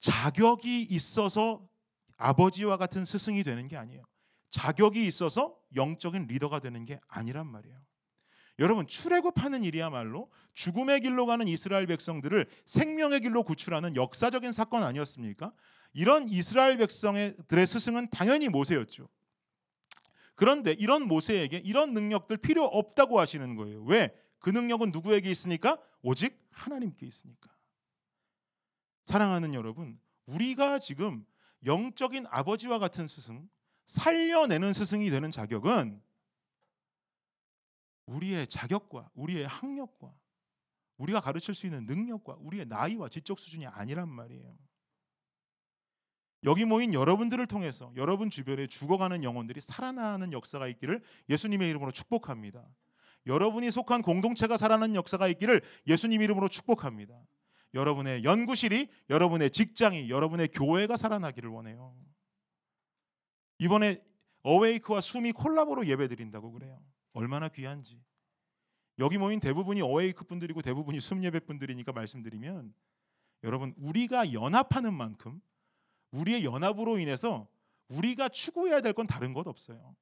자격이 0.00 0.82
있어서 0.82 1.68
아버지와 2.16 2.76
같은 2.76 3.04
스승이 3.04 3.42
되는 3.42 3.66
게 3.66 3.76
아니에요. 3.76 4.04
자격이 4.50 5.06
있어서 5.06 5.58
영적인 5.74 6.26
리더가 6.28 6.60
되는 6.60 6.84
게 6.84 7.00
아니란 7.08 7.46
말이에요. 7.46 7.85
여러분 8.58 8.86
출애굽하는 8.86 9.64
일이야말로 9.64 10.30
죽음의 10.54 11.00
길로 11.00 11.26
가는 11.26 11.46
이스라엘 11.46 11.86
백성들을 11.86 12.46
생명의 12.64 13.20
길로 13.20 13.42
구출하는 13.42 13.96
역사적인 13.96 14.52
사건 14.52 14.82
아니었습니까? 14.82 15.52
이런 15.92 16.28
이스라엘 16.28 16.78
백성들의 16.78 17.66
스승은 17.66 18.08
당연히 18.10 18.48
모세였죠. 18.48 19.08
그런데 20.34 20.72
이런 20.72 21.06
모세에게 21.08 21.58
이런 21.58 21.94
능력들 21.94 22.36
필요 22.38 22.64
없다고 22.64 23.18
하시는 23.18 23.56
거예요. 23.56 23.82
왜? 23.84 24.14
그 24.38 24.50
능력은 24.50 24.90
누구에게 24.90 25.30
있으니까? 25.30 25.78
오직 26.02 26.38
하나님께 26.50 27.06
있으니까. 27.06 27.50
사랑하는 29.04 29.54
여러분, 29.54 29.98
우리가 30.26 30.78
지금 30.78 31.24
영적인 31.64 32.26
아버지와 32.28 32.78
같은 32.78 33.08
스승, 33.08 33.48
살려내는 33.86 34.72
스승이 34.72 35.10
되는 35.10 35.30
자격은 35.30 36.02
우리의 38.06 38.46
자격과 38.46 39.10
우리의 39.14 39.46
학력과 39.46 40.14
우리가 40.96 41.20
가르칠 41.20 41.54
수 41.54 41.66
있는 41.66 41.86
능력과 41.86 42.36
우리의 42.40 42.66
나이와 42.66 43.08
지적 43.08 43.38
수준이 43.38 43.66
아니란 43.66 44.08
말이에요. 44.08 44.56
여기 46.44 46.64
모인 46.64 46.94
여러분들을 46.94 47.46
통해서 47.46 47.92
여러분 47.96 48.30
주변에 48.30 48.66
죽어가는 48.66 49.24
영혼들이 49.24 49.60
살아나는 49.60 50.32
역사가 50.32 50.68
있기를 50.68 51.02
예수님의 51.28 51.68
이름으로 51.70 51.90
축복합니다. 51.90 52.64
여러분이 53.26 53.70
속한 53.72 54.02
공동체가 54.02 54.56
살아나는 54.56 54.94
역사가 54.94 55.26
있기를 55.28 55.60
예수님 55.88 56.22
이름으로 56.22 56.48
축복합니다. 56.48 57.20
여러분의 57.74 58.22
연구실이, 58.22 58.88
여러분의 59.10 59.50
직장이, 59.50 60.08
여러분의 60.08 60.48
교회가 60.48 60.96
살아나기를 60.96 61.50
원해요. 61.50 61.96
이번에 63.58 64.00
어웨이크와 64.42 65.00
숨이 65.00 65.32
콜라보로 65.32 65.86
예배드린다고 65.86 66.52
그래요. 66.52 66.80
얼마나 67.16 67.48
귀한지. 67.48 67.98
여기 68.98 69.16
모인 69.16 69.40
대부분이 69.40 69.80
어웨이크 69.80 70.24
분들이고 70.24 70.60
대부분이 70.60 71.00
숨 71.00 71.24
예배 71.24 71.40
분들이니까 71.40 71.92
말씀드리면 71.92 72.74
여러분 73.42 73.74
우리가 73.78 74.34
연합하는 74.34 74.92
만큼 74.92 75.40
우리의 76.10 76.44
연합으로 76.44 76.98
인해서 76.98 77.48
우리가 77.88 78.28
추구해야 78.28 78.82
될 78.82 78.92
건 78.92 79.06
다른 79.06 79.32
것 79.32 79.46
없어요. 79.46 79.96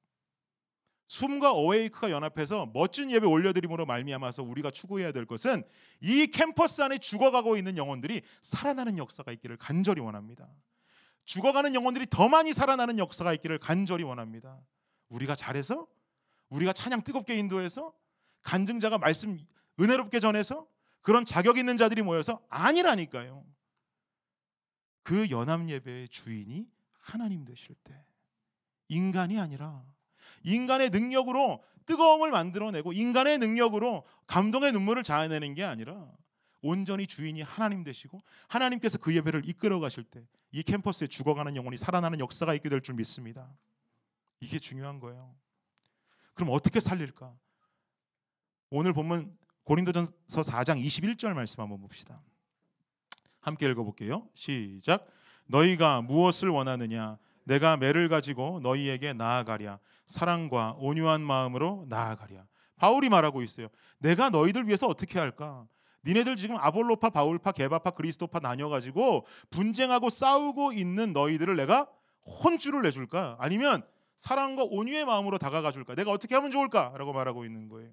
숨과 1.07 1.53
어웨이크가 1.53 2.11
연합해서 2.11 2.65
멋진 2.73 3.09
예배 3.09 3.25
올려드림으로 3.25 3.85
말미암아서 3.85 4.43
우리가 4.43 4.71
추구해야 4.71 5.13
될 5.13 5.25
것은 5.25 5.63
이 6.01 6.27
캠퍼스 6.27 6.81
안에 6.81 6.97
죽어가고 6.97 7.55
있는 7.55 7.77
영혼들이 7.77 8.23
살아나는 8.41 8.97
역사가 8.97 9.31
있기를 9.31 9.55
간절히 9.55 10.01
원합니다. 10.01 10.49
죽어가는 11.25 11.75
영혼들이 11.75 12.07
더 12.09 12.27
많이 12.27 12.51
살아나는 12.53 12.99
역사가 12.99 13.33
있기를 13.33 13.59
간절히 13.59 14.03
원합니다. 14.03 14.59
우리가 15.09 15.35
잘해서 15.35 15.87
우리가 16.49 16.73
찬양 16.73 17.03
뜨겁게 17.03 17.37
인도해서 17.37 17.93
간증자가 18.43 18.97
말씀 18.97 19.39
은혜롭게 19.79 20.19
전해서 20.19 20.67
그런 21.01 21.25
자격 21.25 21.57
있는 21.57 21.77
자들이 21.77 22.01
모여서 22.01 22.41
아니라니까요. 22.49 23.45
그 25.03 25.29
연합 25.29 25.67
예배의 25.69 26.09
주인이 26.09 26.67
하나님 26.99 27.45
되실 27.45 27.75
때 27.83 28.05
인간이 28.87 29.39
아니라 29.39 29.83
인간의 30.43 30.89
능력으로 30.89 31.63
뜨거움을 31.85 32.31
만들어내고 32.31 32.93
인간의 32.93 33.37
능력으로 33.37 34.05
감동의 34.27 34.71
눈물을 34.71 35.03
자아내는 35.03 35.53
게 35.53 35.63
아니라 35.63 36.11
온전히 36.61 37.05
주인이 37.05 37.41
하나님 37.43 37.83
되시고 37.83 38.21
하나님께서 38.47 38.97
그 38.97 39.15
예배를 39.15 39.47
이끌어 39.47 39.79
가실 39.79 40.03
때 40.03 40.25
이 40.55 40.63
캠퍼스에 40.63 41.07
죽어가는 41.07 41.57
영혼이 41.57 41.75
살아나는 41.75 42.21
역사가 42.21 42.53
있게 42.53 42.69
될 42.69 42.79
줄 42.79 42.95
믿습니다. 42.95 43.53
이게 44.39 44.57
중요한 44.57 45.01
거예요. 45.01 45.35
그럼 46.35 46.49
어떻게 46.51 46.79
살릴까? 46.79 47.33
오늘 48.69 48.93
본문 48.93 49.35
고린도전서 49.63 50.41
4장 50.43 50.83
21절 50.85 51.33
말씀 51.33 51.61
한번 51.61 51.79
봅시다. 51.81 52.21
함께 53.39 53.69
읽어볼게요. 53.69 54.27
시작. 54.35 55.07
너희가 55.47 56.01
무엇을 56.01 56.49
원하느냐? 56.49 57.17
내가 57.45 57.77
매를 57.77 58.09
가지고 58.09 58.59
너희에게 58.61 59.13
나아가랴. 59.13 59.79
사랑과 60.07 60.75
온유한 60.77 61.21
마음으로 61.21 61.85
나아가랴. 61.89 62.45
바울이 62.75 63.09
말하고 63.09 63.41
있어요. 63.41 63.67
내가 63.99 64.29
너희들 64.29 64.67
위해서 64.67 64.87
어떻게 64.87 65.19
할까? 65.19 65.65
니네들 66.05 66.35
지금 66.35 66.57
아볼로파, 66.57 67.09
바울파, 67.09 67.53
게바파, 67.53 67.91
그리스도파 67.91 68.39
나뉘어 68.39 68.69
가지고 68.69 69.25
분쟁하고 69.49 70.09
싸우고 70.09 70.73
있는 70.73 71.13
너희들을 71.13 71.55
내가 71.55 71.89
혼쭐을 72.43 72.81
내줄까? 72.83 73.37
아니면 73.39 73.83
사랑과 74.17 74.63
온유의 74.63 75.05
마음으로 75.05 75.37
다가가 75.37 75.71
줄까? 75.71 75.95
내가 75.95 76.11
어떻게 76.11 76.35
하면 76.35 76.51
좋을까?라고 76.51 77.13
말하고 77.13 77.45
있는 77.45 77.67
거예요. 77.69 77.91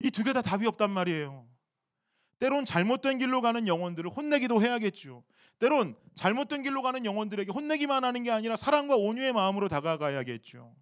이 0.00 0.10
두 0.10 0.22
개 0.24 0.32
다 0.32 0.42
답이 0.42 0.66
없단 0.66 0.90
말이에요. 0.90 1.46
때론 2.38 2.64
잘못된 2.64 3.18
길로 3.18 3.40
가는 3.40 3.66
영혼들을 3.66 4.08
혼내기도 4.10 4.62
해야겠죠. 4.62 5.24
때론 5.58 5.96
잘못된 6.14 6.62
길로 6.62 6.82
가는 6.82 7.04
영혼들에게 7.04 7.50
혼내기만 7.50 8.04
하는 8.04 8.22
게 8.22 8.30
아니라 8.30 8.54
사랑과 8.56 8.94
온유의 8.94 9.32
마음으로 9.32 9.68
다가가야겠죠. 9.68 10.72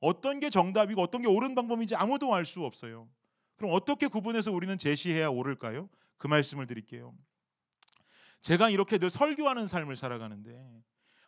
어떤 0.00 0.40
게 0.40 0.48
정답이고 0.48 1.02
어떤 1.02 1.20
게 1.20 1.28
옳은 1.28 1.54
방법인지 1.54 1.94
아무도 1.96 2.34
알 2.34 2.46
수 2.46 2.64
없어요. 2.64 3.08
그럼 3.56 3.72
어떻게 3.74 4.06
구분해서 4.08 4.50
우리는 4.52 4.76
제시해야 4.78 5.28
옳을까요? 5.28 5.90
그 6.16 6.26
말씀을 6.28 6.66
드릴게요. 6.66 7.14
제가 8.40 8.70
이렇게 8.70 8.96
늘 8.98 9.10
설교하는 9.10 9.66
삶을 9.68 9.96
살아가는데 9.96 10.58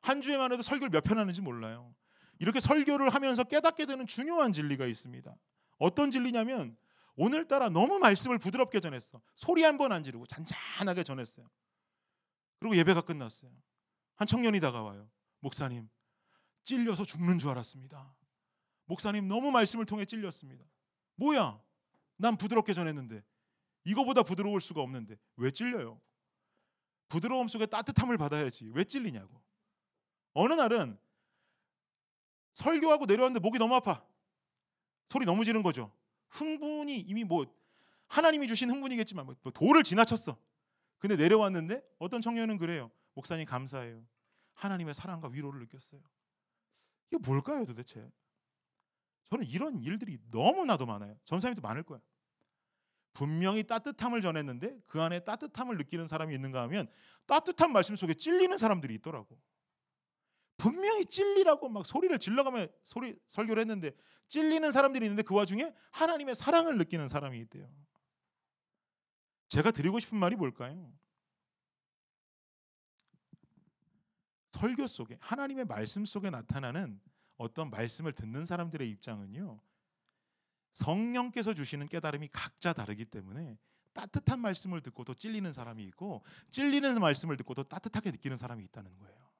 한 0.05 0.21
주에만 0.21 0.53
해도 0.53 0.63
설교를 0.63 0.91
몇 0.91 1.03
편 1.05 1.19
하는지 1.19 1.41
몰라요. 1.41 1.95
이렇게 2.39 2.61
설교를 2.61 3.11
하면서 3.15 3.43
깨닫게 3.45 3.87
되는 3.87 4.07
중요한 4.07 4.53
진리가 4.53 4.87
있습니다. 4.87 5.35
어떤 5.79 6.11
진리냐면 6.11 6.77
오늘따라 7.17 7.69
너무 7.71 7.99
말씀을 7.99 8.39
부드럽게 8.39 8.81
전했어. 8.81 9.21
소리 9.35 9.63
한 9.63 9.79
번 9.79 9.93
안 9.93 10.03
지르고 10.03 10.27
잔잔하게 10.27 11.05
전했어요. 11.05 11.49
그리고 12.59 12.77
예배가 12.77 13.03
끝났어요. 13.03 13.51
한 14.17 14.27
청년이 14.27 14.61
다가와요. 14.61 15.09
목사님, 15.41 15.89
찔려서 16.65 17.05
죽는 17.05 17.39
줄 17.39 17.51
알았습니다. 17.51 18.15
목사님 18.87 19.29
너무 19.29 19.51
말씀을 19.51 19.87
통해 19.87 20.05
찔렸습니다. 20.05 20.65
뭐야? 21.17 21.61
난 22.17 22.37
부드럽게 22.37 22.73
전했는데 22.75 23.23
이거보다 23.85 24.23
부드러울 24.23 24.61
수가 24.61 24.81
없는데 24.81 25.17
왜 25.37 25.51
찔려요? 25.51 26.01
부드러움 27.09 27.49
속에 27.49 27.67
따뜻함을 27.67 28.19
받아야지 28.19 28.71
왜 28.75 28.85
찔리냐고. 28.85 29.43
어느 30.35 30.53
날은 30.53 30.99
설교하고 32.53 33.07
내려왔는데 33.07 33.41
목이 33.41 33.59
너무 33.59 33.75
아파. 33.75 34.05
소리 35.09 35.25
너무 35.25 35.45
지른 35.45 35.63
거죠. 35.63 35.93
흥분이 36.31 36.99
이미 37.01 37.25
뭐 37.25 37.47
하나님이 38.09 38.49
주신 38.49 38.71
흥분이겠지만 38.71 39.27
뭐 39.27 39.35
도를 39.53 39.83
지나쳤어. 39.83 40.37
근데 40.99 41.17
내려왔는데 41.17 41.83
어떤 41.99 42.21
청년은 42.21 42.59
그래요. 42.59 42.91
목사님 43.15 43.47
감사해요. 43.47 44.05
하나님의 44.55 44.95
사랑과 44.95 45.29
위로를 45.29 45.61
느꼈어요. 45.61 46.01
이게 47.11 47.19
뭘까요 47.19 47.65
도대체? 47.65 48.11
저는 49.31 49.47
이런 49.47 49.83
일들이 49.83 50.19
너무나도 50.31 50.87
많아요. 50.87 51.17
전사님도 51.25 51.63
많을 51.63 51.83
거야. 51.83 52.01
분명히 53.13 53.63
따뜻함을 53.63 54.21
전했는데 54.21 54.81
그 54.87 55.01
안에 55.01 55.21
따뜻함을 55.21 55.77
느끼는 55.77 56.09
사람이 56.09 56.35
있는가 56.35 56.63
하면 56.63 56.89
따뜻한 57.27 57.73
말씀 57.73 57.95
속에 57.95 58.15
찔리는 58.15 58.57
사람들이 58.59 58.95
있더라고. 58.95 59.39
분명히 60.57 61.05
찔리라고 61.05 61.69
막 61.69 61.87
소리를 61.87 62.17
질러가며 62.19 62.67
소리 62.83 63.19
설교를 63.27 63.61
했는데 63.61 63.93
찔리는 64.29 64.71
사람들이 64.73 65.05
있는데 65.07 65.23
그 65.23 65.35
와중에 65.35 65.73
하나님의 65.91 66.35
사랑을 66.35 66.79
느끼는 66.79 67.09
사람이 67.09 67.39
있대요. 67.41 67.69
제가 69.49 69.71
드리고 69.71 70.01
싶은 70.01 70.19
말이 70.19 70.37
뭘까요? 70.37 70.93
설교 74.53 74.87
속에 74.87 75.19
하나님의 75.21 75.67
말씀 75.67 76.05
속에 76.05 76.31
나타나는 76.31 77.01
어떤 77.37 77.71
말씀을 77.71 78.13
듣는 78.13 78.47
사람들의 78.47 78.89
입장은요. 78.91 79.61
성령께서 80.73 81.55
주시는 81.55 81.89
깨달음이 81.89 82.29
각자 82.29 82.73
다르기 82.73 83.05
때문에 83.05 83.59
따뜻한 83.93 84.41
말씀을 84.41 84.81
듣고도 84.81 85.15
찔리는 85.15 85.53
사람이 85.53 85.85
있고 85.85 86.25
찔리는 86.51 87.01
말씀을 87.01 87.37
듣고도 87.37 87.65
따뜻하게 87.65 88.11
느끼는 88.13 88.37
사람이 88.37 88.65
있다는 88.65 88.97
거예요. 88.99 89.34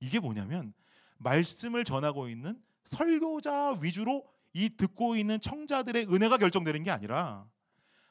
이게 0.00 0.20
뭐냐면 0.20 0.72
말씀을 1.18 1.84
전하고 1.84 2.28
있는 2.28 2.60
설교자 2.84 3.78
위주로 3.82 4.26
이 4.52 4.70
듣고 4.76 5.16
있는 5.16 5.40
청자들의 5.40 6.06
은혜가 6.12 6.38
결정되는 6.38 6.82
게 6.82 6.90
아니라 6.90 7.46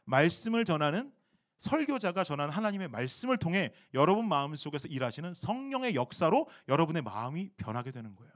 말씀을 0.05 0.65
전하는 0.65 1.11
설교자가 1.57 2.23
전한 2.23 2.49
하나님의 2.49 2.87
말씀을 2.89 3.37
통해 3.37 3.73
여러분 3.93 4.27
마음 4.27 4.55
속에서 4.55 4.87
일하시는 4.87 5.33
성령의 5.33 5.95
역사로 5.95 6.47
여러분의 6.67 7.01
마음이 7.01 7.49
변하게 7.57 7.91
되는 7.91 8.15
거예요. 8.15 8.31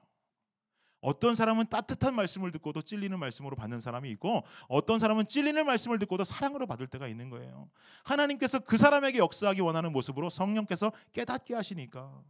어떤 1.01 1.33
사람은 1.33 1.67
따뜻한 1.67 2.13
말씀을 2.15 2.51
듣고도 2.51 2.83
찔리는 2.83 3.17
말씀으로 3.17 3.55
받는 3.55 3.81
사람이 3.81 4.09
있고 4.11 4.43
어떤 4.67 4.99
사람은 4.99 5.27
찔리는 5.27 5.65
말씀을 5.65 5.97
듣고도 5.99 6.23
사랑으로 6.23 6.67
받을 6.67 6.87
때가 6.87 7.07
있는 7.07 7.29
거예요. 7.29 7.69
하나님께서 8.03 8.59
그 8.59 8.77
사람에게 8.77 9.17
역사하기 9.17 9.61
원하는 9.61 9.91
모습으로 9.93 10.29
성령께서 10.29 10.91
깨닫게 11.11 11.55
하시니까 11.55 12.21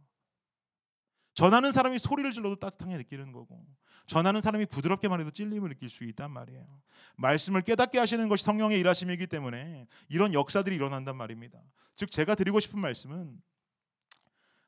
전하는 1.34 1.72
사람이 1.72 1.98
소리를 1.98 2.30
질러도 2.32 2.56
따뜻하게 2.56 2.96
느끼는 2.98 3.32
거고 3.32 3.64
전하는 4.06 4.40
사람이 4.40 4.66
부드럽게 4.66 5.08
말해도 5.08 5.30
찔림을 5.30 5.70
느낄 5.70 5.88
수 5.88 6.04
있단 6.04 6.30
말이에요. 6.30 6.66
말씀을 7.16 7.62
깨닫게 7.62 7.98
하시는 7.98 8.28
것이 8.28 8.44
성령의 8.44 8.78
일하심이기 8.80 9.26
때문에 9.26 9.86
이런 10.08 10.34
역사들이 10.34 10.74
일어난단 10.74 11.16
말입니다. 11.16 11.58
즉 11.94 12.10
제가 12.10 12.34
드리고 12.34 12.60
싶은 12.60 12.80
말씀은 12.80 13.40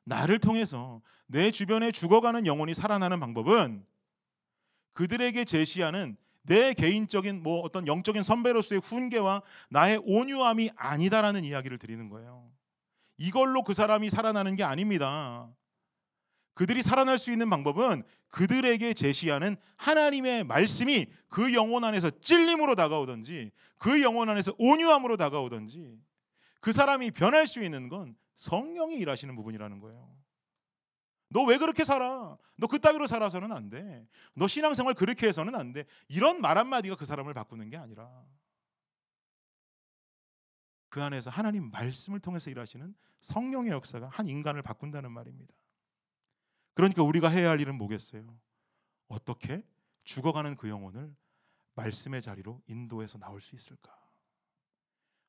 나를 0.05 0.39
통해서 0.39 1.01
내 1.27 1.51
주변에 1.51 1.91
죽어가는 1.91 2.45
영혼이 2.45 2.73
살아나는 2.73 3.19
방법은 3.19 3.85
그들에게 4.93 5.43
제시하는 5.43 6.15
내 6.43 6.73
개인적인 6.73 7.41
뭐 7.41 7.59
어떤 7.61 7.87
영적인 7.87 8.21
선배로서의 8.23 8.79
훈계와 8.81 9.41
나의 9.69 9.99
온유함이 10.05 10.69
아니다라는 10.75 11.43
이야기를 11.43 11.79
드리는 11.79 12.07
거예요. 12.09 12.49
이걸로 13.17 13.63
그 13.63 13.73
사람이 13.73 14.09
살아나는 14.09 14.55
게 14.55 14.63
아닙니다. 14.63 15.49
그들이 16.55 16.81
살아날 16.81 17.17
수 17.17 17.31
있는 17.31 17.49
방법은 17.49 18.03
그들에게 18.29 18.93
제시하는 18.93 19.55
하나님의 19.77 20.43
말씀이 20.45 21.05
그 21.29 21.53
영혼 21.53 21.83
안에서 21.83 22.09
찔림으로 22.09 22.75
다가오든지 22.75 23.51
그 23.77 24.01
영혼 24.01 24.29
안에서 24.29 24.53
온유함으로 24.57 25.17
다가오든지 25.17 25.99
그 26.61 26.71
사람이 26.71 27.11
변할 27.11 27.45
수 27.45 27.61
있는 27.63 27.87
건 27.89 28.15
성령이 28.35 28.95
일하시는 28.95 29.35
부분이라는 29.35 29.79
거예요. 29.79 30.15
너 31.29 31.43
왜 31.43 31.57
그렇게 31.57 31.83
살아? 31.83 32.37
너 32.55 32.67
그따위로 32.67 33.07
살아서는 33.07 33.51
안 33.51 33.69
돼. 33.69 34.07
너 34.33 34.47
신앙생활 34.47 34.93
그렇게 34.93 35.27
해서는 35.27 35.55
안 35.55 35.73
돼. 35.73 35.85
이런 36.07 36.39
말 36.39 36.57
한마디가 36.57 36.95
그 36.95 37.05
사람을 37.05 37.33
바꾸는 37.33 37.69
게 37.69 37.77
아니라 37.77 38.09
그 40.89 41.03
안에서 41.03 41.29
하나님 41.29 41.69
말씀을 41.71 42.19
통해서 42.21 42.49
일하시는 42.49 42.95
성령의 43.19 43.71
역사가 43.71 44.07
한 44.07 44.27
인간을 44.27 44.61
바꾼다는 44.61 45.11
말입니다. 45.11 45.53
그러니까 46.75 47.01
우리가 47.03 47.29
해야 47.29 47.49
할 47.49 47.59
일은 47.59 47.75
뭐겠어요? 47.75 48.37
어떻게 49.07 49.63
죽어가는 50.03 50.55
그 50.55 50.69
영혼을 50.69 51.13
말씀의 51.73 52.21
자리로 52.21 52.61
인도해서 52.67 53.17
나올 53.17 53.41
수 53.41 53.55
있을까? 53.55 53.91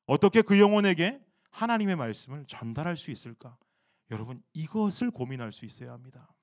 어떻게 0.05 0.41
그 0.41 0.59
영혼에게 0.59 1.21
하나님의 1.49 1.95
말씀을 1.95 2.45
전달할 2.45 2.95
수 2.95 3.11
있을까? 3.11 3.57
여러분 4.11 4.41
이것을 4.53 5.11
고민할 5.11 5.51
수 5.51 5.65
있어야 5.65 5.91
합니다. 5.91 6.33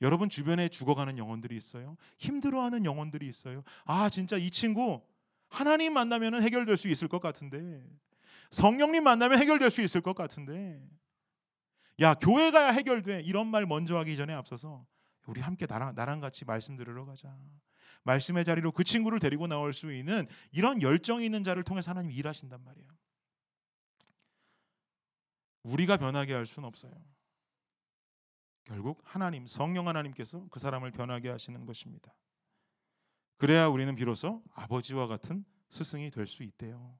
여러분 0.00 0.28
주변에 0.28 0.68
죽어가는 0.68 1.18
영혼들이 1.18 1.56
있어요. 1.56 1.96
힘들어하는 2.18 2.84
영혼들이 2.84 3.26
있어요. 3.26 3.64
아 3.84 4.08
진짜 4.08 4.36
이 4.36 4.50
친구 4.50 5.02
하나님 5.48 5.92
만나면 5.94 6.42
해결될 6.42 6.76
수 6.76 6.88
있을 6.88 7.08
것 7.08 7.20
같은데 7.20 7.84
성령님 8.50 9.02
만나면 9.02 9.38
해결될 9.40 9.70
수 9.70 9.82
있을 9.82 10.00
것 10.00 10.14
같은데 10.14 10.80
야 12.00 12.14
교회 12.14 12.50
가야 12.50 12.70
해결돼 12.70 13.22
이런 13.22 13.48
말 13.48 13.66
먼저 13.66 13.96
하기 13.98 14.16
전에 14.16 14.32
앞서서 14.32 14.86
우리 15.26 15.40
함께 15.40 15.66
나랑 15.66 15.94
나랑 15.94 16.20
같이 16.20 16.44
말씀 16.44 16.76
들으러 16.76 17.04
가자. 17.04 17.36
말씀의 18.04 18.44
자리로 18.44 18.72
그 18.72 18.84
친구를 18.84 19.18
데리고 19.18 19.46
나올 19.46 19.72
수 19.72 19.92
있는 19.92 20.26
이런 20.52 20.80
열정이 20.80 21.24
있는 21.24 21.44
자를 21.44 21.64
통해서 21.64 21.90
하나님 21.90 22.10
일하신단 22.10 22.62
말이에요. 22.64 22.88
우리가 25.64 25.96
변하게 25.96 26.32
할 26.32 26.46
수는 26.46 26.66
없어요. 26.66 26.92
결국 28.64 29.02
하나님 29.04 29.46
성령 29.46 29.88
하나님께서 29.88 30.46
그 30.50 30.58
사람을 30.58 30.92
변하게 30.92 31.28
하시는 31.30 31.66
것입니다. 31.66 32.14
그래야 33.36 33.66
우리는 33.68 33.94
비로소 33.94 34.42
아버지와 34.54 35.06
같은 35.06 35.44
스승이 35.70 36.10
될 36.10 36.26
수 36.26 36.42
있대요. 36.42 36.98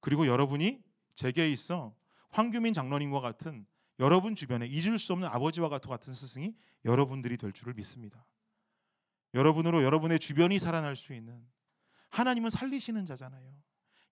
그리고 0.00 0.26
여러분이 0.26 0.82
제게 1.14 1.50
있어 1.50 1.94
황규민 2.30 2.72
장로님과 2.72 3.20
같은 3.20 3.66
여러분 4.00 4.34
주변에 4.34 4.66
잊을 4.66 4.98
수 4.98 5.12
없는 5.12 5.28
아버지와 5.28 5.68
같은 5.68 6.14
스승이 6.14 6.54
여러분들이 6.84 7.36
될 7.36 7.52
줄을 7.52 7.74
믿습니다. 7.74 8.26
여러분으로 9.34 9.84
여러분의 9.84 10.18
주변이 10.18 10.58
살아날 10.58 10.96
수 10.96 11.14
있는 11.14 11.46
하나님은 12.08 12.50
살리시는 12.50 13.06
자잖아요. 13.06 13.54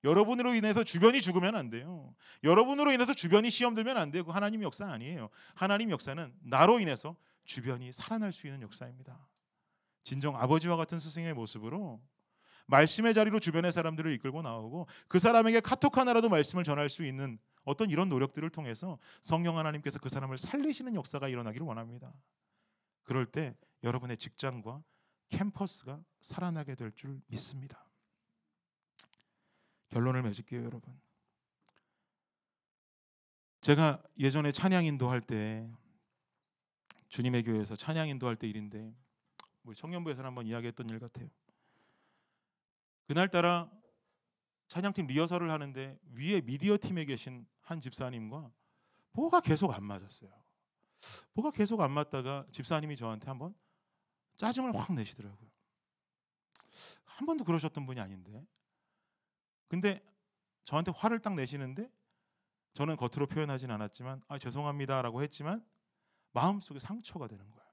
여러분으로 0.04 0.54
인해서 0.54 0.84
주변이 0.84 1.20
죽으면 1.20 1.56
안 1.56 1.70
돼요. 1.70 2.14
여러분으로 2.44 2.92
인해서 2.92 3.14
주변이 3.14 3.50
시험 3.50 3.74
들면 3.74 3.96
안 3.96 4.12
돼요. 4.12 4.24
그 4.24 4.30
하나님 4.30 4.62
역사 4.62 4.86
아니에요. 4.86 5.30
하나님 5.54 5.90
역사는 5.90 6.32
나로 6.42 6.78
인해서 6.78 7.16
주변이 7.44 7.92
살아날 7.92 8.32
수 8.32 8.46
있는 8.46 8.62
역사입니다. 8.62 9.26
진정 10.04 10.36
아버지와 10.36 10.76
같은 10.76 11.00
스승의 11.00 11.34
모습으로 11.34 12.00
말씀의 12.68 13.14
자리로 13.14 13.40
주변의 13.40 13.72
사람들을 13.72 14.12
이끌고 14.14 14.42
나오고 14.42 14.86
그 15.08 15.18
사람에게 15.18 15.60
카톡 15.60 15.96
하나라도 15.96 16.28
말씀을 16.28 16.64
전할 16.64 16.88
수 16.88 17.04
있는 17.04 17.38
어떤 17.64 17.90
이런 17.90 18.08
노력들을 18.08 18.48
통해서 18.50 18.98
성령 19.22 19.58
하나님께서 19.58 19.98
그 19.98 20.08
사람을 20.08 20.38
살리시는 20.38 20.94
역사가 20.94 21.28
일어나기를 21.28 21.66
원합니다. 21.66 22.12
그럴 23.04 23.26
때 23.26 23.56
여러분의 23.82 24.16
직장과 24.16 24.82
캠퍼스가 25.30 26.02
살아나게 26.20 26.74
될 26.74 26.92
줄 26.92 27.20
믿습니다. 27.26 27.84
결론을 29.88 30.22
맺을게요, 30.22 30.64
여러분. 30.64 31.00
제가 33.62 34.02
예전에 34.18 34.52
찬양 34.52 34.84
인도할 34.84 35.20
때 35.20 35.68
주님의 37.08 37.44
교회에서 37.44 37.76
찬양 37.76 38.08
인도할 38.08 38.36
때 38.36 38.46
일인데 38.46 38.94
우리 39.64 39.74
청년부에서 39.74 40.22
한번 40.22 40.46
이야기했던 40.46 40.88
일 40.90 40.98
같아요. 40.98 41.28
그날따라 43.08 43.70
찬양팀 44.68 45.06
리허설을 45.06 45.50
하는데 45.50 45.98
위에 46.12 46.42
미디어 46.42 46.76
팀에 46.76 47.06
계신 47.06 47.46
한 47.62 47.80
집사님과 47.80 48.52
뭐가 49.12 49.40
계속 49.40 49.72
안 49.72 49.82
맞았어요. 49.82 50.30
뭐가 51.32 51.50
계속 51.50 51.80
안 51.80 51.90
맞다가 51.90 52.46
집사님이 52.52 52.96
저한테 52.96 53.28
한번 53.28 53.54
짜증을 54.36 54.76
확 54.76 54.92
내시더라고요. 54.92 55.50
한 57.04 57.26
번도 57.26 57.44
그러셨던 57.44 57.86
분이 57.86 57.98
아닌데. 57.98 58.46
근데 59.68 60.04
저한테 60.64 60.92
화를 60.94 61.18
딱 61.18 61.34
내시는데 61.34 61.90
저는 62.74 62.96
겉으로 62.96 63.26
표현하진 63.26 63.70
않았지만 63.70 64.22
아 64.28 64.38
죄송합니다라고 64.38 65.22
했지만 65.22 65.66
마음속에 66.32 66.78
상처가 66.78 67.26
되는 67.26 67.50
거예요. 67.50 67.68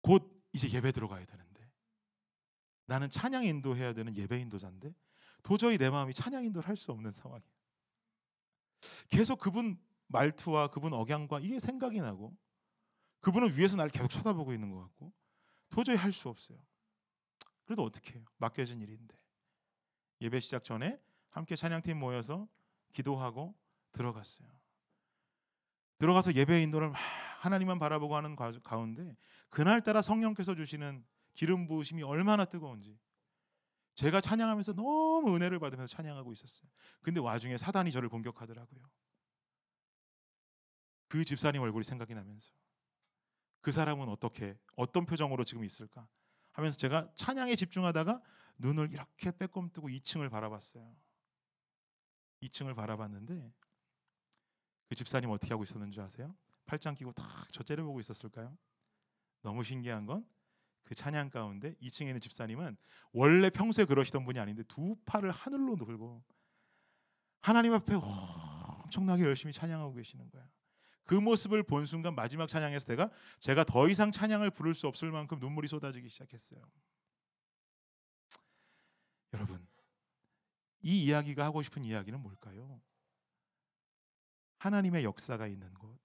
곧 0.00 0.42
이제 0.54 0.72
예배 0.72 0.92
들어가야 0.92 1.26
되는데 1.26 1.47
나는 2.88 3.10
찬양 3.10 3.44
인도해야 3.44 3.92
되는 3.92 4.16
예배 4.16 4.40
인도자인데 4.40 4.94
도저히 5.42 5.76
내 5.76 5.90
마음이 5.90 6.14
찬양 6.14 6.42
인도를 6.44 6.66
할 6.66 6.76
수 6.76 6.90
없는 6.90 7.10
상황이에요. 7.12 7.52
계속 9.10 9.38
그분 9.38 9.78
말투와 10.06 10.68
그분 10.70 10.94
억양과 10.94 11.40
이게 11.40 11.60
생각이 11.60 12.00
나고 12.00 12.34
그분은 13.20 13.56
위에서 13.56 13.76
나를 13.76 13.90
계속 13.90 14.08
쳐다보고 14.08 14.54
있는 14.54 14.70
것 14.70 14.80
같고 14.80 15.12
도저히 15.68 15.96
할 15.96 16.12
수 16.12 16.30
없어요. 16.30 16.58
그래도 17.66 17.82
어떻게 17.82 18.14
해요? 18.14 18.24
맡겨진 18.38 18.80
일인데 18.80 19.14
예배 20.22 20.40
시작 20.40 20.64
전에 20.64 20.98
함께 21.28 21.56
찬양팀 21.56 21.98
모여서 21.98 22.48
기도하고 22.94 23.54
들어갔어요. 23.92 24.48
들어가서 25.98 26.34
예배 26.34 26.62
인도를 26.62 26.88
막 26.88 26.98
하나님만 27.40 27.78
바라보고 27.78 28.16
하는 28.16 28.34
가운데 28.34 29.14
그날 29.50 29.82
따라 29.82 30.00
성령께서 30.00 30.54
주시는 30.54 31.04
기름 31.34 31.66
부으심이 31.66 32.02
얼마나 32.02 32.44
뜨거운지 32.44 32.98
제가 33.94 34.20
찬양하면서 34.20 34.74
너무 34.74 35.34
은혜를 35.34 35.58
받으면서 35.58 35.96
찬양하고 35.96 36.32
있었어요. 36.32 36.70
근데 37.02 37.20
와중에 37.20 37.56
사단이 37.56 37.90
저를 37.90 38.08
공격하더라고요. 38.08 38.80
그 41.08 41.24
집사님 41.24 41.60
얼굴이 41.62 41.84
생각이 41.84 42.14
나면서 42.14 42.52
그 43.60 43.72
사람은 43.72 44.08
어떻게 44.08 44.56
어떤 44.76 45.04
표정으로 45.06 45.44
지금 45.44 45.64
있을까 45.64 46.06
하면서 46.52 46.76
제가 46.76 47.12
찬양에 47.14 47.56
집중하다가 47.56 48.22
눈을 48.58 48.92
이렇게 48.92 49.30
빼꼼 49.36 49.70
뜨고 49.72 49.88
2층을 49.88 50.30
바라봤어요. 50.30 50.96
2층을 52.42 52.76
바라봤는데 52.76 53.52
그 54.88 54.94
집사님 54.94 55.30
어떻게 55.30 55.52
하고 55.52 55.64
있었는 55.64 55.90
줄 55.90 56.02
아세요? 56.02 56.36
팔짱 56.66 56.94
끼고 56.94 57.12
딱 57.12 57.48
저 57.52 57.62
째려보고 57.64 57.98
있었을까요? 58.00 58.56
너무 59.42 59.64
신기한 59.64 60.06
건 60.06 60.28
그 60.88 60.94
찬양 60.94 61.28
가운데 61.28 61.74
2층에 61.82 62.06
있는 62.06 62.18
집사님은 62.18 62.74
원래 63.12 63.50
평소에 63.50 63.84
그러시던 63.84 64.24
분이 64.24 64.38
아닌데 64.38 64.62
두 64.62 64.96
팔을 65.04 65.30
하늘로 65.30 65.76
들고 65.76 66.24
하나님 67.42 67.74
앞에 67.74 67.94
엄청나게 67.94 69.22
열심히 69.24 69.52
찬양하고 69.52 69.92
계시는 69.92 70.30
거야. 70.30 70.48
그 71.04 71.14
모습을 71.14 71.62
본 71.62 71.84
순간 71.84 72.14
마지막 72.14 72.46
찬양에서 72.48 72.86
내가 72.86 73.10
제가 73.38 73.64
더 73.64 73.86
이상 73.90 74.10
찬양을 74.10 74.50
부를 74.50 74.72
수 74.74 74.86
없을 74.86 75.10
만큼 75.10 75.38
눈물이 75.38 75.68
쏟아지기 75.68 76.08
시작했어요. 76.08 76.62
여러분, 79.34 79.68
이 80.80 81.04
이야기가 81.04 81.44
하고 81.44 81.60
싶은 81.60 81.84
이야기는 81.84 82.18
뭘까요? 82.18 82.80
하나님의 84.56 85.04
역사가 85.04 85.48
있는 85.48 85.74
곳, 85.74 86.00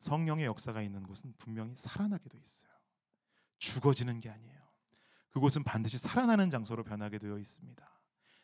성령의 0.00 0.46
역사가 0.46 0.82
있는 0.82 1.04
곳은 1.04 1.34
분명히 1.38 1.76
살아나게 1.76 2.28
돼 2.28 2.36
있어요. 2.36 2.73
죽어지는 3.64 4.20
게 4.20 4.28
아니에요. 4.30 4.54
그곳은 5.30 5.64
반드시 5.64 5.98
살아나는 5.98 6.50
장소로 6.50 6.84
변하게 6.84 7.18
되어 7.18 7.38
있습니다. 7.38 8.00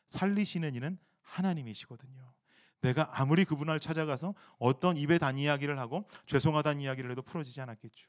살리시는 0.07 0.75
이는 0.75 0.99
하나님이시거든요. 1.23 2.35
내가 2.81 3.11
아무리 3.21 3.45
그분을 3.45 3.79
찾아가서 3.79 4.35
어떤 4.59 4.97
입에 4.97 5.19
단 5.19 5.37
이야기를 5.37 5.79
하고 5.79 6.09
죄송하다는 6.27 6.81
이야기를 6.81 7.11
해도 7.11 7.23
풀어지지 7.23 7.61
않았겠죠. 7.61 8.09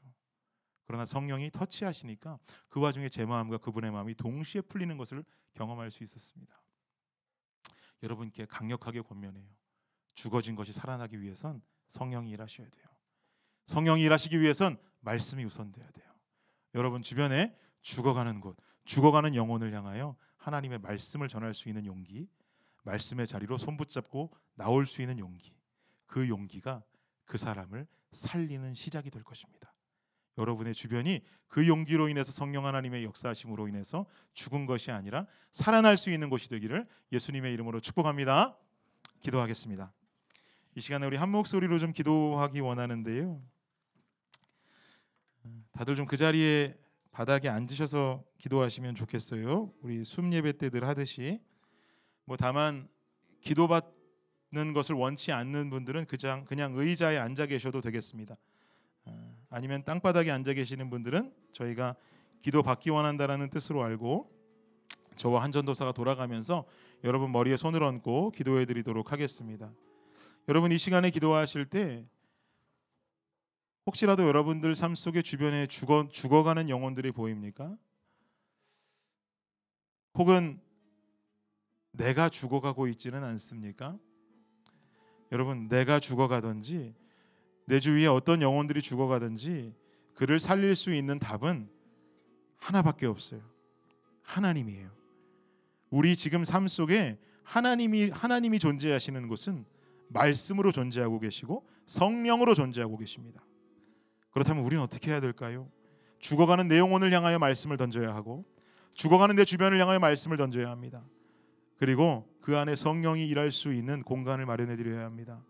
그러나 0.85 1.05
성령이 1.05 1.51
터치하시니까 1.51 2.39
그 2.69 2.79
와중에 2.79 3.09
제 3.09 3.25
마음과 3.25 3.57
그분의 3.57 3.91
마음이 3.91 4.15
동시에 4.15 4.61
풀리는 4.61 4.97
것을 4.97 5.23
경험할 5.53 5.91
수 5.91 6.03
있었습니다. 6.03 6.61
여러분께 8.01 8.45
강력하게 8.45 9.01
권면해요. 9.01 9.47
죽어진 10.15 10.55
것이 10.55 10.73
살아나기 10.73 11.21
위해선 11.21 11.61
성령이 11.89 12.31
일하셔야 12.31 12.67
돼요. 12.69 12.85
성령이 13.67 14.01
일하시기 14.03 14.39
위해선 14.39 14.77
말씀이 15.01 15.43
우선돼야 15.43 15.89
돼요. 15.91 16.10
여러분 16.75 17.01
주변에 17.01 17.55
죽어가는 17.81 18.39
곳, 18.39 18.57
죽어가는 18.85 19.35
영혼을 19.35 19.73
향하여 19.73 20.15
하나님의 20.37 20.79
말씀을 20.79 21.27
전할 21.27 21.53
수 21.53 21.69
있는 21.69 21.85
용기, 21.85 22.27
말씀의 22.83 23.27
자리로 23.27 23.57
손 23.57 23.77
붙잡고 23.77 24.31
나올 24.55 24.85
수 24.85 25.01
있는 25.01 25.19
용기. 25.19 25.53
그 26.07 26.27
용기가 26.27 26.83
그 27.25 27.37
사람을 27.37 27.87
살리는 28.11 28.73
시작이 28.73 29.09
될 29.09 29.23
것입니다. 29.23 29.73
여러분의 30.37 30.73
주변이 30.73 31.21
그 31.47 31.67
용기로 31.67 32.09
인해서 32.09 32.31
성령 32.31 32.65
하나님의 32.65 33.03
역사하심으로 33.03 33.67
인해서 33.67 34.05
죽은 34.33 34.65
것이 34.65 34.91
아니라 34.91 35.27
살아날 35.51 35.97
수 35.97 36.09
있는 36.09 36.29
곳이 36.29 36.49
되기를 36.49 36.87
예수님의 37.11 37.53
이름으로 37.53 37.79
축복합니다. 37.79 38.57
기도하겠습니다. 39.21 39.93
이 40.75 40.81
시간에 40.81 41.05
우리 41.05 41.17
한 41.17 41.29
목소리로 41.29 41.79
좀 41.79 41.91
기도하기 41.91 42.61
원하는데요. 42.61 43.41
다들 45.81 45.95
좀 45.95 46.05
그 46.05 46.15
자리에 46.15 46.77
바닥에 47.11 47.49
앉으셔서 47.49 48.23
기도하시면 48.37 48.93
좋겠어요. 48.93 49.73
우리 49.81 50.03
숨 50.03 50.31
예배 50.31 50.59
때들 50.59 50.87
하듯이 50.87 51.41
뭐 52.23 52.37
다만 52.37 52.87
기도받는 53.39 54.73
것을 54.75 54.93
원치 54.93 55.31
않는 55.31 55.71
분들은 55.71 56.05
그냥 56.05 56.45
그냥 56.45 56.73
의자에 56.75 57.17
앉아 57.17 57.47
계셔도 57.47 57.81
되겠습니다. 57.81 58.37
아, 59.05 59.33
아니면 59.49 59.83
땅바닥에 59.83 60.29
앉아 60.29 60.53
계시는 60.53 60.91
분들은 60.91 61.33
저희가 61.51 61.95
기도 62.43 62.61
받기 62.61 62.91
원한다라는 62.91 63.49
뜻으로 63.49 63.81
알고 63.81 64.29
저와 65.15 65.41
한전도사가 65.41 65.93
돌아가면서 65.93 66.63
여러분 67.03 67.31
머리에 67.31 67.57
손을 67.57 67.81
얹고 67.81 68.33
기도해 68.33 68.67
드리도록 68.67 69.11
하겠습니다. 69.11 69.73
여러분 70.47 70.71
이 70.71 70.77
시간에 70.77 71.09
기도하실 71.09 71.65
때 71.65 72.05
혹시라도 73.85 74.27
여러분들 74.27 74.75
삶 74.75 74.93
속에 74.93 75.21
주변에 75.21 75.65
죽어 75.65 76.07
죽어가는 76.07 76.69
영혼들이 76.69 77.11
보입니까? 77.11 77.75
혹은 80.13 80.59
내가 81.91 82.29
죽어가고 82.29 82.87
있지는 82.87 83.23
않습니까? 83.23 83.97
여러분 85.31 85.67
내가 85.67 85.99
죽어가든지 85.99 86.93
내 87.65 87.79
주위에 87.79 88.07
어떤 88.07 88.41
영혼들이 88.41 88.81
죽어가든지 88.81 89.73
그를 90.13 90.39
살릴 90.39 90.75
수 90.75 90.93
있는 90.93 91.17
답은 91.17 91.69
하나밖에 92.57 93.07
없어요. 93.07 93.41
하나님이에요. 94.21 94.91
우리 95.89 96.15
지금 96.15 96.45
삶 96.45 96.67
속에 96.67 97.17
하나님이 97.43 98.09
하나님이 98.09 98.59
존재하시는 98.59 99.27
곳은 99.27 99.65
말씀으로 100.09 100.71
존재하고 100.71 101.19
계시고 101.19 101.65
성령으로 101.87 102.53
존재하고 102.53 102.97
계십니다. 102.97 103.41
그렇다면 104.31 104.63
우리는 104.63 104.83
어떻게 104.83 105.11
해야 105.11 105.19
될까요? 105.19 105.67
죽어가는 106.19 106.67
내 106.67 106.77
영혼을 106.77 107.11
향하여 107.13 107.39
말씀을 107.39 107.77
던져야 107.77 108.13
하고 108.13 108.45
죽어가는 108.93 109.35
내 109.35 109.45
주변을 109.45 109.79
향하여 109.79 109.99
말씀을 109.99 110.37
던져야 110.37 110.69
합니다. 110.69 111.03
그리고 111.77 112.27
그 112.41 112.57
안에 112.57 112.75
성령이 112.75 113.27
일할 113.27 113.51
수 113.51 113.73
있는 113.73 114.03
공간을 114.03 114.45
마련해 114.45 114.75
드려야 114.75 115.05
합니다. 115.05 115.41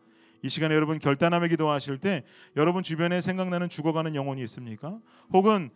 이 0.44 0.50
시간에 0.50 0.74
여러분 0.74 0.98
결단함에 0.98 1.50
기도하실 1.50 2.00
때 2.00 2.24
여러분 2.56 2.84
주변에 2.84 3.22
생각나는 3.22 3.70
죽어가는 3.70 4.16
영혼이 4.16 4.42
있습니까? 4.44 5.00
혹은 5.34 5.70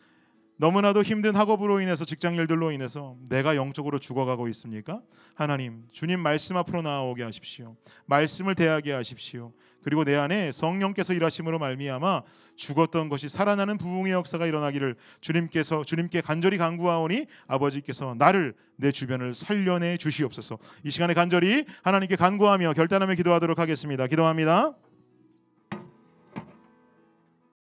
너무나도 0.58 1.03
힘든 1.03 1.36
학업으로 1.36 1.82
인해서 1.82 2.06
직장 2.06 2.36
일들로 2.36 2.72
인해서 2.72 3.18
내가 3.28 3.58
영적으로 3.58 3.99
죽어가고 3.99 4.47
있습니까? 4.49 5.01
하나님, 5.34 5.84
주님 5.91 6.22
말씀 6.22 6.56
앞으로 6.56 6.82
나오게 6.82 7.24
하십시오. 7.24 7.76
말씀을 8.06 8.56
대하게 8.56 8.93
하십시오. 8.93 9.51
그리고 9.84 10.03
내 10.06 10.16
안에 10.16 10.51
성령께서 10.51 11.14
일하심으로 11.14 11.60
말미암아 11.60 12.24
죽었던 12.56 13.10
것이 13.10 13.28
살아나는 13.28 13.78
부흥의 13.78 14.14
역사가 14.14 14.47
일어나기를 14.47 14.95
주님께서 15.22 15.84
주님께 15.84 16.22
간절히 16.22 16.58
간구하오니 16.58 17.26
아버지께서 17.47 18.16
나를 18.18 18.56
내 18.78 18.91
주변을 18.91 19.36
살려내 19.36 19.97
주시옵소서. 19.97 20.58
이 20.84 20.89
시간에 20.89 21.14
간절히 21.14 21.66
하나님께 21.84 22.16
간구하며 22.16 22.74
결단하며 22.74 23.14
기도하도록 23.14 23.60
하겠습니다. 23.60 24.08
기도합니다. 24.08 24.74